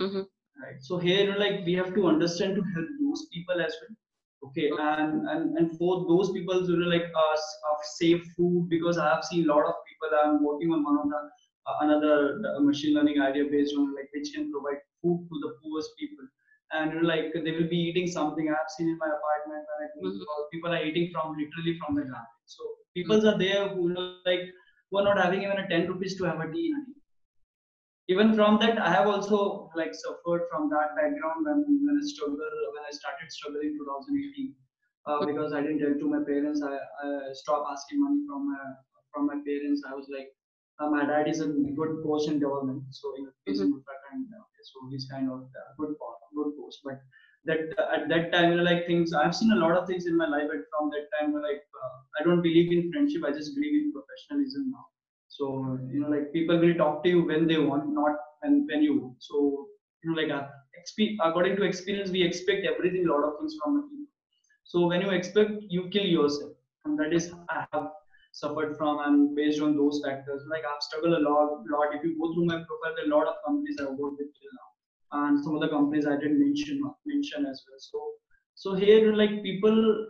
Mm-hmm. 0.00 0.24
Right. 0.62 0.78
So 0.80 0.98
here, 0.98 1.24
you 1.24 1.32
know, 1.32 1.38
like 1.38 1.64
we 1.64 1.74
have 1.74 1.94
to 1.94 2.06
understand 2.06 2.56
to 2.56 2.62
help 2.74 2.88
those 3.00 3.26
people 3.32 3.60
as 3.60 3.74
well. 3.80 3.96
Okay, 4.48 4.70
mm-hmm. 4.70 4.80
and 4.80 5.28
and 5.28 5.58
and 5.58 5.78
for 5.78 6.06
those 6.08 6.32
people 6.32 6.66
you 6.68 6.78
know, 6.78 6.88
like 6.88 7.04
us 7.32 7.44
of 7.70 7.84
safe 7.98 8.24
food 8.36 8.68
because 8.68 8.98
I 8.98 9.08
have 9.14 9.24
seen 9.24 9.48
a 9.48 9.52
lot 9.54 9.66
of 9.66 9.74
people. 9.88 10.08
I'm 10.24 10.44
working 10.44 10.72
on 10.72 10.82
one 10.82 10.98
of 10.98 11.08
the 11.08 11.20
uh, 11.68 11.76
another 11.82 12.40
uh, 12.56 12.60
machine 12.60 12.94
learning 12.94 13.20
idea 13.20 13.44
based 13.50 13.74
on 13.76 13.94
like 13.94 14.08
which 14.14 14.32
can 14.34 14.50
provide 14.50 14.80
food 15.02 15.26
to 15.28 15.40
the 15.44 15.54
poorest 15.62 15.90
people 15.98 16.24
and 16.72 16.92
you 16.92 17.00
know, 17.00 17.08
like 17.08 17.32
they 17.32 17.52
will 17.52 17.68
be 17.68 17.76
eating 17.76 18.06
something 18.06 18.48
I've 18.48 18.70
seen 18.76 18.88
in 18.88 18.98
my 18.98 19.06
apartment 19.06 19.66
when 19.68 19.78
I 19.82 20.14
mm-hmm. 20.14 20.48
people 20.52 20.72
are 20.72 20.84
eating 20.84 21.10
from 21.12 21.36
literally 21.36 21.78
from 21.78 21.96
the 21.96 22.02
ground. 22.02 22.26
So 22.46 22.62
people 22.94 23.18
mm-hmm. 23.18 23.28
are 23.28 23.38
there 23.38 23.68
who 23.68 23.94
like 24.24 24.40
who 24.90 24.98
are 24.98 25.04
not 25.04 25.18
having 25.18 25.42
even 25.42 25.58
a 25.58 25.68
10 25.68 25.88
rupees 25.88 26.16
to 26.18 26.24
have 26.24 26.40
a 26.40 26.50
tea 26.52 26.66
in 26.70 26.76
a 26.76 26.84
day. 26.86 26.99
Even 28.10 28.34
from 28.34 28.58
that, 28.58 28.76
I 28.82 28.90
have 28.90 29.06
also 29.06 29.70
like 29.76 29.94
suffered 29.94 30.42
from 30.50 30.68
that 30.70 30.96
background 30.98 31.46
when, 31.46 31.62
when 31.86 31.94
I 31.94 32.04
struggled 32.04 32.40
when 32.74 32.82
I 32.82 32.90
started 32.90 33.30
struggling 33.30 33.70
in 33.70 33.78
2018 33.78 34.54
uh, 35.06 35.24
because 35.26 35.52
I 35.52 35.62
didn't 35.62 35.78
tell 35.78 35.94
to 35.94 36.10
my 36.10 36.22
parents. 36.26 36.60
I, 36.60 36.74
I 36.74 37.32
stopped 37.32 37.70
asking 37.70 38.02
money 38.02 38.26
from 38.26 38.50
my 38.50 38.62
from 39.14 39.26
my 39.30 39.38
parents. 39.46 39.86
I 39.86 39.94
was 39.94 40.10
like, 40.10 40.26
uh, 40.80 40.90
my 40.90 41.06
dad 41.06 41.28
is 41.28 41.40
a 41.40 41.46
good 41.46 42.02
post 42.02 42.28
in 42.28 42.40
government, 42.40 42.82
so 42.90 43.14
in 43.16 43.30
he's 43.46 43.62
mm-hmm. 43.62 43.78
in 43.78 44.26
uh, 44.34 44.44
so 44.70 44.90
he's 44.90 45.06
kind 45.06 45.30
of 45.30 45.46
a 45.46 45.74
good 45.78 45.94
good 46.34 46.50
post. 46.58 46.80
But 46.82 46.98
that 47.46 47.78
uh, 47.78 47.94
at 47.94 48.08
that 48.08 48.32
time, 48.32 48.50
you 48.50 48.56
know, 48.58 48.66
like 48.66 48.86
things 48.90 49.14
I've 49.14 49.36
seen 49.36 49.52
a 49.52 49.62
lot 49.62 49.78
of 49.78 49.86
things 49.86 50.06
in 50.06 50.16
my 50.16 50.26
life, 50.26 50.50
but 50.50 50.66
from 50.74 50.90
that 50.90 51.06
time, 51.14 51.32
like 51.34 51.62
uh, 51.78 51.96
I 52.18 52.24
don't 52.24 52.42
believe 52.42 52.72
in 52.72 52.90
friendship. 52.90 53.22
I 53.22 53.30
just 53.30 53.54
believe 53.54 53.74
in 53.82 53.92
professionalism 53.94 54.74
now. 54.74 54.89
So 55.40 55.78
you 55.90 56.00
know, 56.00 56.08
like 56.08 56.32
people 56.32 56.58
will 56.58 56.74
talk 56.74 57.02
to 57.04 57.08
you 57.08 57.24
when 57.24 57.46
they 57.46 57.58
want, 57.58 57.92
not 57.94 58.16
when 58.42 58.66
when 58.70 58.82
you 58.82 58.98
want. 59.00 59.16
So 59.20 59.68
you 60.04 60.10
know, 60.10 60.20
like 60.22 60.30
uh, 60.30 60.46
according 61.24 61.56
to 61.56 61.62
experience, 61.64 62.10
we 62.10 62.22
expect 62.22 62.66
everything, 62.66 63.06
a 63.06 63.12
lot 63.12 63.24
of 63.28 63.38
things 63.38 63.56
from 63.62 63.80
people. 63.88 64.06
So 64.64 64.86
when 64.86 65.00
you 65.00 65.10
expect, 65.10 65.52
you 65.68 65.88
kill 65.90 66.04
yourself, 66.04 66.52
and 66.84 66.98
that 66.98 67.12
is 67.12 67.32
I 67.48 67.64
have 67.72 67.88
suffered 68.32 68.76
from 68.76 69.00
and 69.06 69.34
based 69.34 69.60
on 69.60 69.76
those 69.76 70.02
factors. 70.04 70.42
Like 70.50 70.62
i've 70.72 70.82
struggled 70.82 71.14
a 71.14 71.24
lot 71.28 71.64
lot. 71.74 71.94
If 71.94 72.04
you 72.04 72.18
go 72.20 72.32
through 72.34 72.46
my 72.46 72.58
profile 72.68 72.94
there 72.96 73.06
are 73.06 73.12
a 73.12 73.16
lot 73.16 73.26
of 73.32 73.42
companies 73.46 73.80
i've 73.80 73.98
worked 74.02 74.18
with 74.18 74.30
till 74.38 74.52
now. 74.60 74.68
And 75.12 75.44
some 75.44 75.56
of 75.56 75.62
the 75.62 75.68
companies 75.68 76.06
i 76.06 76.16
didn't 76.16 76.38
mention 76.38 76.82
mention 77.06 77.46
as 77.46 77.64
well. 77.66 77.80
So 77.90 78.12
so 78.54 78.74
here 78.74 79.12
like 79.14 79.42
people 79.42 80.06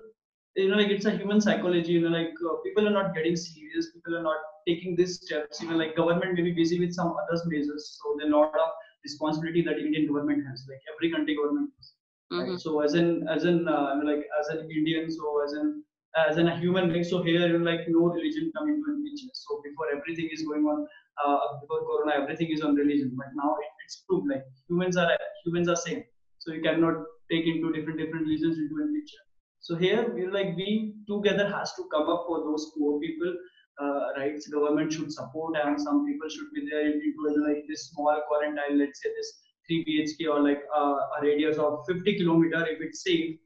you 0.56 0.68
know 0.68 0.76
like 0.76 0.88
it's 0.88 1.06
a 1.06 1.16
human 1.16 1.40
psychology 1.40 1.92
you 1.92 2.02
know 2.02 2.14
like 2.16 2.34
uh, 2.48 2.54
people 2.64 2.86
are 2.86 2.96
not 2.98 3.14
getting 3.14 3.36
serious 3.36 3.90
people 3.94 4.16
are 4.16 4.22
not 4.22 4.38
taking 4.68 4.96
these 4.96 5.16
steps 5.20 5.60
you 5.62 5.68
know 5.68 5.76
like 5.76 5.96
government 5.96 6.34
may 6.34 6.42
be 6.42 6.52
busy 6.52 6.78
with 6.80 6.92
some 6.92 7.14
other 7.20 7.40
measures 7.46 7.98
so 7.98 8.16
there 8.18 8.28
are 8.28 8.32
a 8.32 8.36
lot 8.36 8.54
of 8.64 8.70
responsibility 9.04 9.62
that 9.62 9.78
indian 9.78 10.06
government 10.06 10.42
has 10.48 10.66
like 10.70 10.82
every 10.94 11.10
country 11.12 11.36
government 11.36 11.70
has 11.76 11.92
mm-hmm. 12.32 12.56
so 12.56 12.80
as 12.80 12.94
in 12.94 13.26
as 13.28 13.44
in 13.44 13.68
uh, 13.68 13.94
like 14.10 14.24
as 14.40 14.48
an 14.48 14.68
indian 14.78 15.10
so 15.10 15.42
as 15.44 15.52
in 15.60 15.82
as 16.16 16.38
in 16.38 16.48
a 16.48 16.58
human 16.58 16.92
being. 16.92 17.04
So 17.04 17.22
here, 17.22 17.46
you 17.46 17.58
know 17.58 17.70
like 17.70 17.80
no 17.88 18.06
religion 18.06 18.52
come 18.56 18.68
into 18.68 18.84
the 18.86 19.10
picture. 19.10 19.30
So 19.32 19.60
before 19.62 19.86
everything 19.96 20.28
is 20.32 20.42
going 20.42 20.64
on, 20.64 20.86
uh, 21.24 21.60
before 21.60 21.80
Corona, 21.86 22.22
everything 22.22 22.50
is 22.50 22.62
on 22.62 22.74
religion. 22.74 23.12
But 23.16 23.28
now 23.34 23.54
it, 23.54 23.70
it's 23.84 24.02
proved 24.08 24.28
like 24.28 24.44
humans 24.68 24.96
are 24.96 25.10
humans 25.44 25.68
are 25.68 25.76
same. 25.76 26.02
So 26.38 26.52
you 26.52 26.62
cannot 26.62 26.94
take 27.30 27.46
into 27.46 27.72
different 27.72 27.98
different 27.98 28.26
religions 28.26 28.58
into 28.58 28.74
a 28.82 28.86
picture. 28.92 29.24
So 29.60 29.76
here, 29.76 30.10
we 30.14 30.26
like 30.26 30.56
we 30.56 30.94
together 31.08 31.48
has 31.48 31.72
to 31.74 31.84
come 31.92 32.08
up 32.08 32.24
for 32.26 32.40
those 32.44 32.72
poor 32.76 32.98
people. 33.00 33.34
Uh, 33.80 34.12
rights 34.18 34.46
government 34.48 34.92
should 34.92 35.10
support 35.10 35.56
and 35.56 35.80
some 35.80 36.06
people 36.06 36.28
should 36.28 36.50
be 36.54 36.68
there 36.70 36.86
into 36.86 37.42
like 37.46 37.64
this 37.66 37.88
small 37.88 38.20
quarantine 38.28 38.78
let's 38.78 39.00
say 39.02 39.08
this 39.16 39.40
3 39.68 39.84
bhk 39.86 40.28
or 40.32 40.42
like 40.46 40.60
uh, 40.78 40.98
a 41.16 41.22
radius 41.22 41.56
of 41.56 41.78
50 41.86 42.18
kilometer 42.18 42.60
if 42.72 42.82
it's 42.86 43.02
safe 43.02 43.38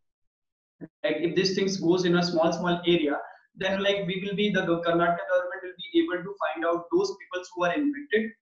like 1.05 1.19
if 1.29 1.37
these 1.37 1.55
things 1.55 1.77
goes 1.77 2.05
in 2.05 2.17
a 2.17 2.23
small 2.31 2.53
small 2.53 2.81
area 2.95 3.17
then 3.57 3.83
like 3.83 4.01
we 4.09 4.17
will 4.25 4.35
be 4.35 4.51
the 4.51 4.65
karnataka 4.87 5.29
government 5.33 5.63
will 5.67 5.79
be 5.85 6.03
able 6.03 6.25
to 6.27 6.35
find 6.43 6.67
out 6.71 6.91
those 6.95 7.15
people 7.21 7.45
who 7.55 7.65
are 7.69 7.75
infected 7.83 8.33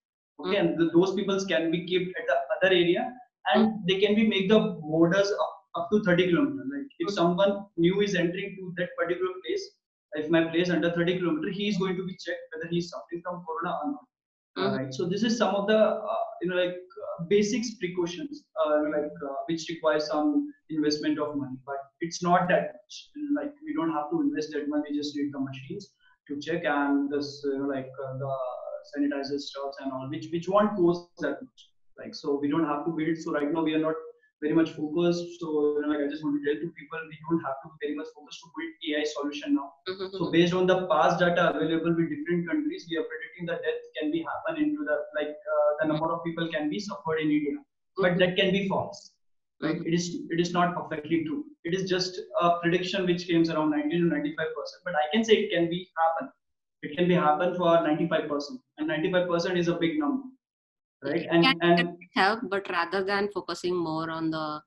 okay 0.40 0.56
mm. 0.56 0.60
and 0.60 0.78
the, 0.78 0.90
those 0.96 1.14
people 1.14 1.38
can 1.52 1.70
be 1.70 1.80
kept 1.90 2.22
at 2.22 2.26
the 2.30 2.38
other 2.56 2.74
area 2.74 3.04
and 3.52 3.68
mm. 3.68 3.78
they 3.86 3.98
can 4.00 4.14
be 4.14 4.26
make 4.26 4.48
the 4.48 4.60
borders 4.82 5.30
up, 5.44 5.54
up 5.74 5.88
to 5.90 6.02
30 6.02 6.28
kilometers. 6.28 6.68
Like 6.72 6.88
if 6.98 7.14
someone 7.14 7.66
new 7.76 8.00
is 8.00 8.14
entering 8.14 8.56
to 8.58 8.74
that 8.78 8.90
particular 8.98 9.32
place 9.44 9.68
if 10.14 10.30
my 10.30 10.44
place 10.44 10.70
under 10.70 10.90
30 10.90 11.18
kilometer 11.18 11.50
he 11.50 11.68
is 11.68 11.78
going 11.78 11.96
to 11.96 12.04
be 12.04 12.12
checked 12.12 12.44
whether 12.52 12.68
he 12.68 12.78
is 12.78 12.90
suffering 12.90 13.22
from 13.24 13.44
corona 13.46 13.78
or 13.82 13.90
not. 13.92 14.06
Mm. 14.58 14.76
right 14.76 14.94
so 14.94 15.08
this 15.08 15.22
is 15.22 15.38
some 15.38 15.54
of 15.54 15.66
the 15.66 15.78
uh, 15.78 16.24
you 16.42 16.48
know 16.48 16.56
like 16.56 16.76
uh, 17.04 17.24
basics 17.28 17.74
precautions 17.76 18.44
uh, 18.62 18.82
like 18.94 19.16
uh, 19.28 19.36
which 19.46 19.64
require 19.70 20.00
some 20.00 20.52
investment 20.68 21.18
of 21.18 21.36
money. 21.36 21.56
But 21.64 21.76
it's 22.00 22.22
not 22.22 22.48
that 22.48 22.74
much. 22.74 22.94
Like 23.34 23.54
we 23.64 23.72
don't 23.74 23.92
have 23.92 24.10
to 24.10 24.20
invest 24.20 24.52
that 24.52 24.68
money 24.68 24.84
we 24.90 24.96
just 24.98 25.16
need 25.16 25.32
the 25.32 25.40
machines 25.40 25.90
to 26.28 26.38
check 26.40 26.64
and 26.64 27.10
this 27.10 27.44
uh, 27.46 27.66
like 27.66 27.90
uh, 28.04 28.18
the 28.18 28.32
sanitizer 28.92 29.40
stuff 29.40 29.72
and 29.80 29.92
all 29.92 30.08
which 30.10 30.26
which 30.32 30.48
won't 30.48 30.76
cost 30.76 31.08
that 31.20 31.40
much. 31.42 31.60
Like 31.98 32.14
so 32.14 32.38
we 32.38 32.48
don't 32.48 32.66
have 32.66 32.84
to 32.84 32.90
build. 32.90 33.16
So 33.18 33.32
right 33.32 33.50
now 33.50 33.62
we 33.62 33.74
are 33.74 33.84
not 33.88 33.94
very 34.42 34.54
much 34.54 34.70
focused. 34.70 35.40
So 35.40 35.46
you 35.76 35.82
know, 35.82 35.88
like 35.92 36.02
i 36.04 36.08
just 36.12 36.24
want 36.24 36.36
to 36.36 36.42
tell 36.44 36.58
to 36.60 36.68
people 36.78 37.00
we 37.10 37.18
don't 37.24 37.42
have 37.46 37.58
to 37.62 37.68
be 37.72 37.86
very 37.86 37.96
much 38.00 38.10
focused 38.14 38.40
to 38.42 38.50
build 38.56 38.72
ai 38.88 39.04
solution 39.14 39.54
now. 39.58 39.68
Mm-hmm. 39.88 40.16
so 40.18 40.30
based 40.36 40.54
on 40.60 40.66
the 40.72 40.78
past 40.92 41.20
data 41.24 41.44
available 41.54 41.94
with 42.00 42.10
different 42.14 42.48
countries 42.50 42.86
we 42.90 42.98
are 43.00 43.06
predicting 43.12 43.46
that 43.50 43.62
death 43.68 43.86
can 43.96 44.10
be 44.16 44.24
happen 44.30 44.60
into 44.64 44.88
the 44.90 44.98
like 45.20 45.36
uh, 45.54 45.70
the 45.80 45.88
number 45.92 46.10
of 46.16 46.24
people 46.26 46.50
can 46.56 46.68
be 46.74 46.80
suffered 46.90 47.22
in 47.24 47.30
india. 47.38 47.56
Mm-hmm. 47.56 48.02
but 48.04 48.18
that 48.24 48.36
can 48.42 48.52
be 48.58 48.68
false. 48.74 49.00
Right 49.64 49.80
it 49.88 49.94
is 49.96 50.06
it 50.34 50.40
is 50.44 50.52
not 50.58 50.74
perfectly 50.76 51.24
true. 51.24 51.42
It 51.68 51.74
is 51.78 51.88
just 51.88 52.20
a 52.44 52.46
prediction 52.62 53.06
which 53.10 53.28
comes 53.28 53.50
around 53.50 53.70
90 53.70 53.98
to 53.98 54.06
95 54.12 54.54
percent. 54.58 54.80
But 54.86 54.96
i 55.02 55.04
can 55.12 55.24
say 55.28 55.34
it 55.42 55.52
can 55.56 55.68
be 55.74 55.80
happen. 56.00 56.32
It 56.86 56.96
can 56.96 57.06
be 57.10 57.18
happen 57.26 57.54
for 57.58 57.74
95 57.80 58.28
percent. 58.32 58.60
And 58.78 58.88
95 58.88 59.28
percent 59.28 59.58
is 59.64 59.68
a 59.74 59.76
big 59.84 60.00
number 60.00 60.31
right 61.02 61.26
and, 61.30 61.46
and 61.78 61.88
help 62.14 62.40
but 62.50 62.68
rather 62.70 63.04
than 63.04 63.28
focusing 63.32 63.74
more 63.76 64.10
on 64.10 64.30
the 64.30 64.60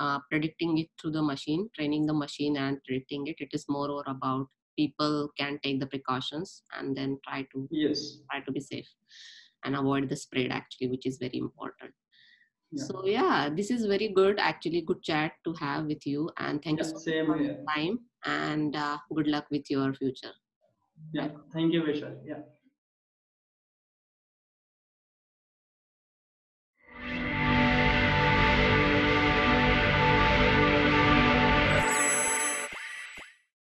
uh, 0.00 0.18
predicting 0.30 0.78
it 0.78 0.88
through 1.00 1.10
the 1.12 1.22
machine 1.22 1.68
training 1.76 2.06
the 2.06 2.14
machine 2.14 2.56
and 2.56 2.78
predicting 2.84 3.26
it 3.26 3.36
it 3.38 3.50
is 3.52 3.64
more 3.68 3.90
or 3.90 4.04
about 4.06 4.46
people 4.76 5.30
can 5.38 5.58
take 5.62 5.80
the 5.80 5.86
precautions 5.86 6.62
and 6.78 6.96
then 6.96 7.18
try 7.26 7.42
to 7.52 7.68
yes 7.70 8.18
try 8.30 8.40
to 8.40 8.52
be 8.52 8.60
safe 8.60 8.88
and 9.64 9.76
avoid 9.76 10.08
the 10.08 10.16
spread 10.16 10.50
actually 10.50 10.88
which 10.88 11.06
is 11.06 11.18
very 11.18 11.38
important 11.38 11.92
so 12.76 13.04
yeah, 13.06 13.50
this 13.54 13.70
is 13.70 13.84
very 13.86 14.08
good. 14.08 14.38
Actually, 14.40 14.80
good 14.82 15.02
chat 15.02 15.32
to 15.44 15.52
have 15.54 15.86
with 15.86 16.06
you, 16.06 16.30
and 16.38 16.62
thank 16.62 16.78
yeah, 16.80 16.84
you 16.84 16.90
so 16.90 17.02
much 17.06 17.26
for 17.26 17.40
your 17.42 17.56
time. 17.76 17.98
And 18.24 18.74
uh, 18.74 18.98
good 19.14 19.26
luck 19.26 19.46
with 19.50 19.70
your 19.70 19.92
future. 19.94 20.32
Yeah, 21.12 21.28
thank 21.52 21.72
you, 21.72 21.82
Vishal. 21.82 22.16
Yeah. 22.24 22.40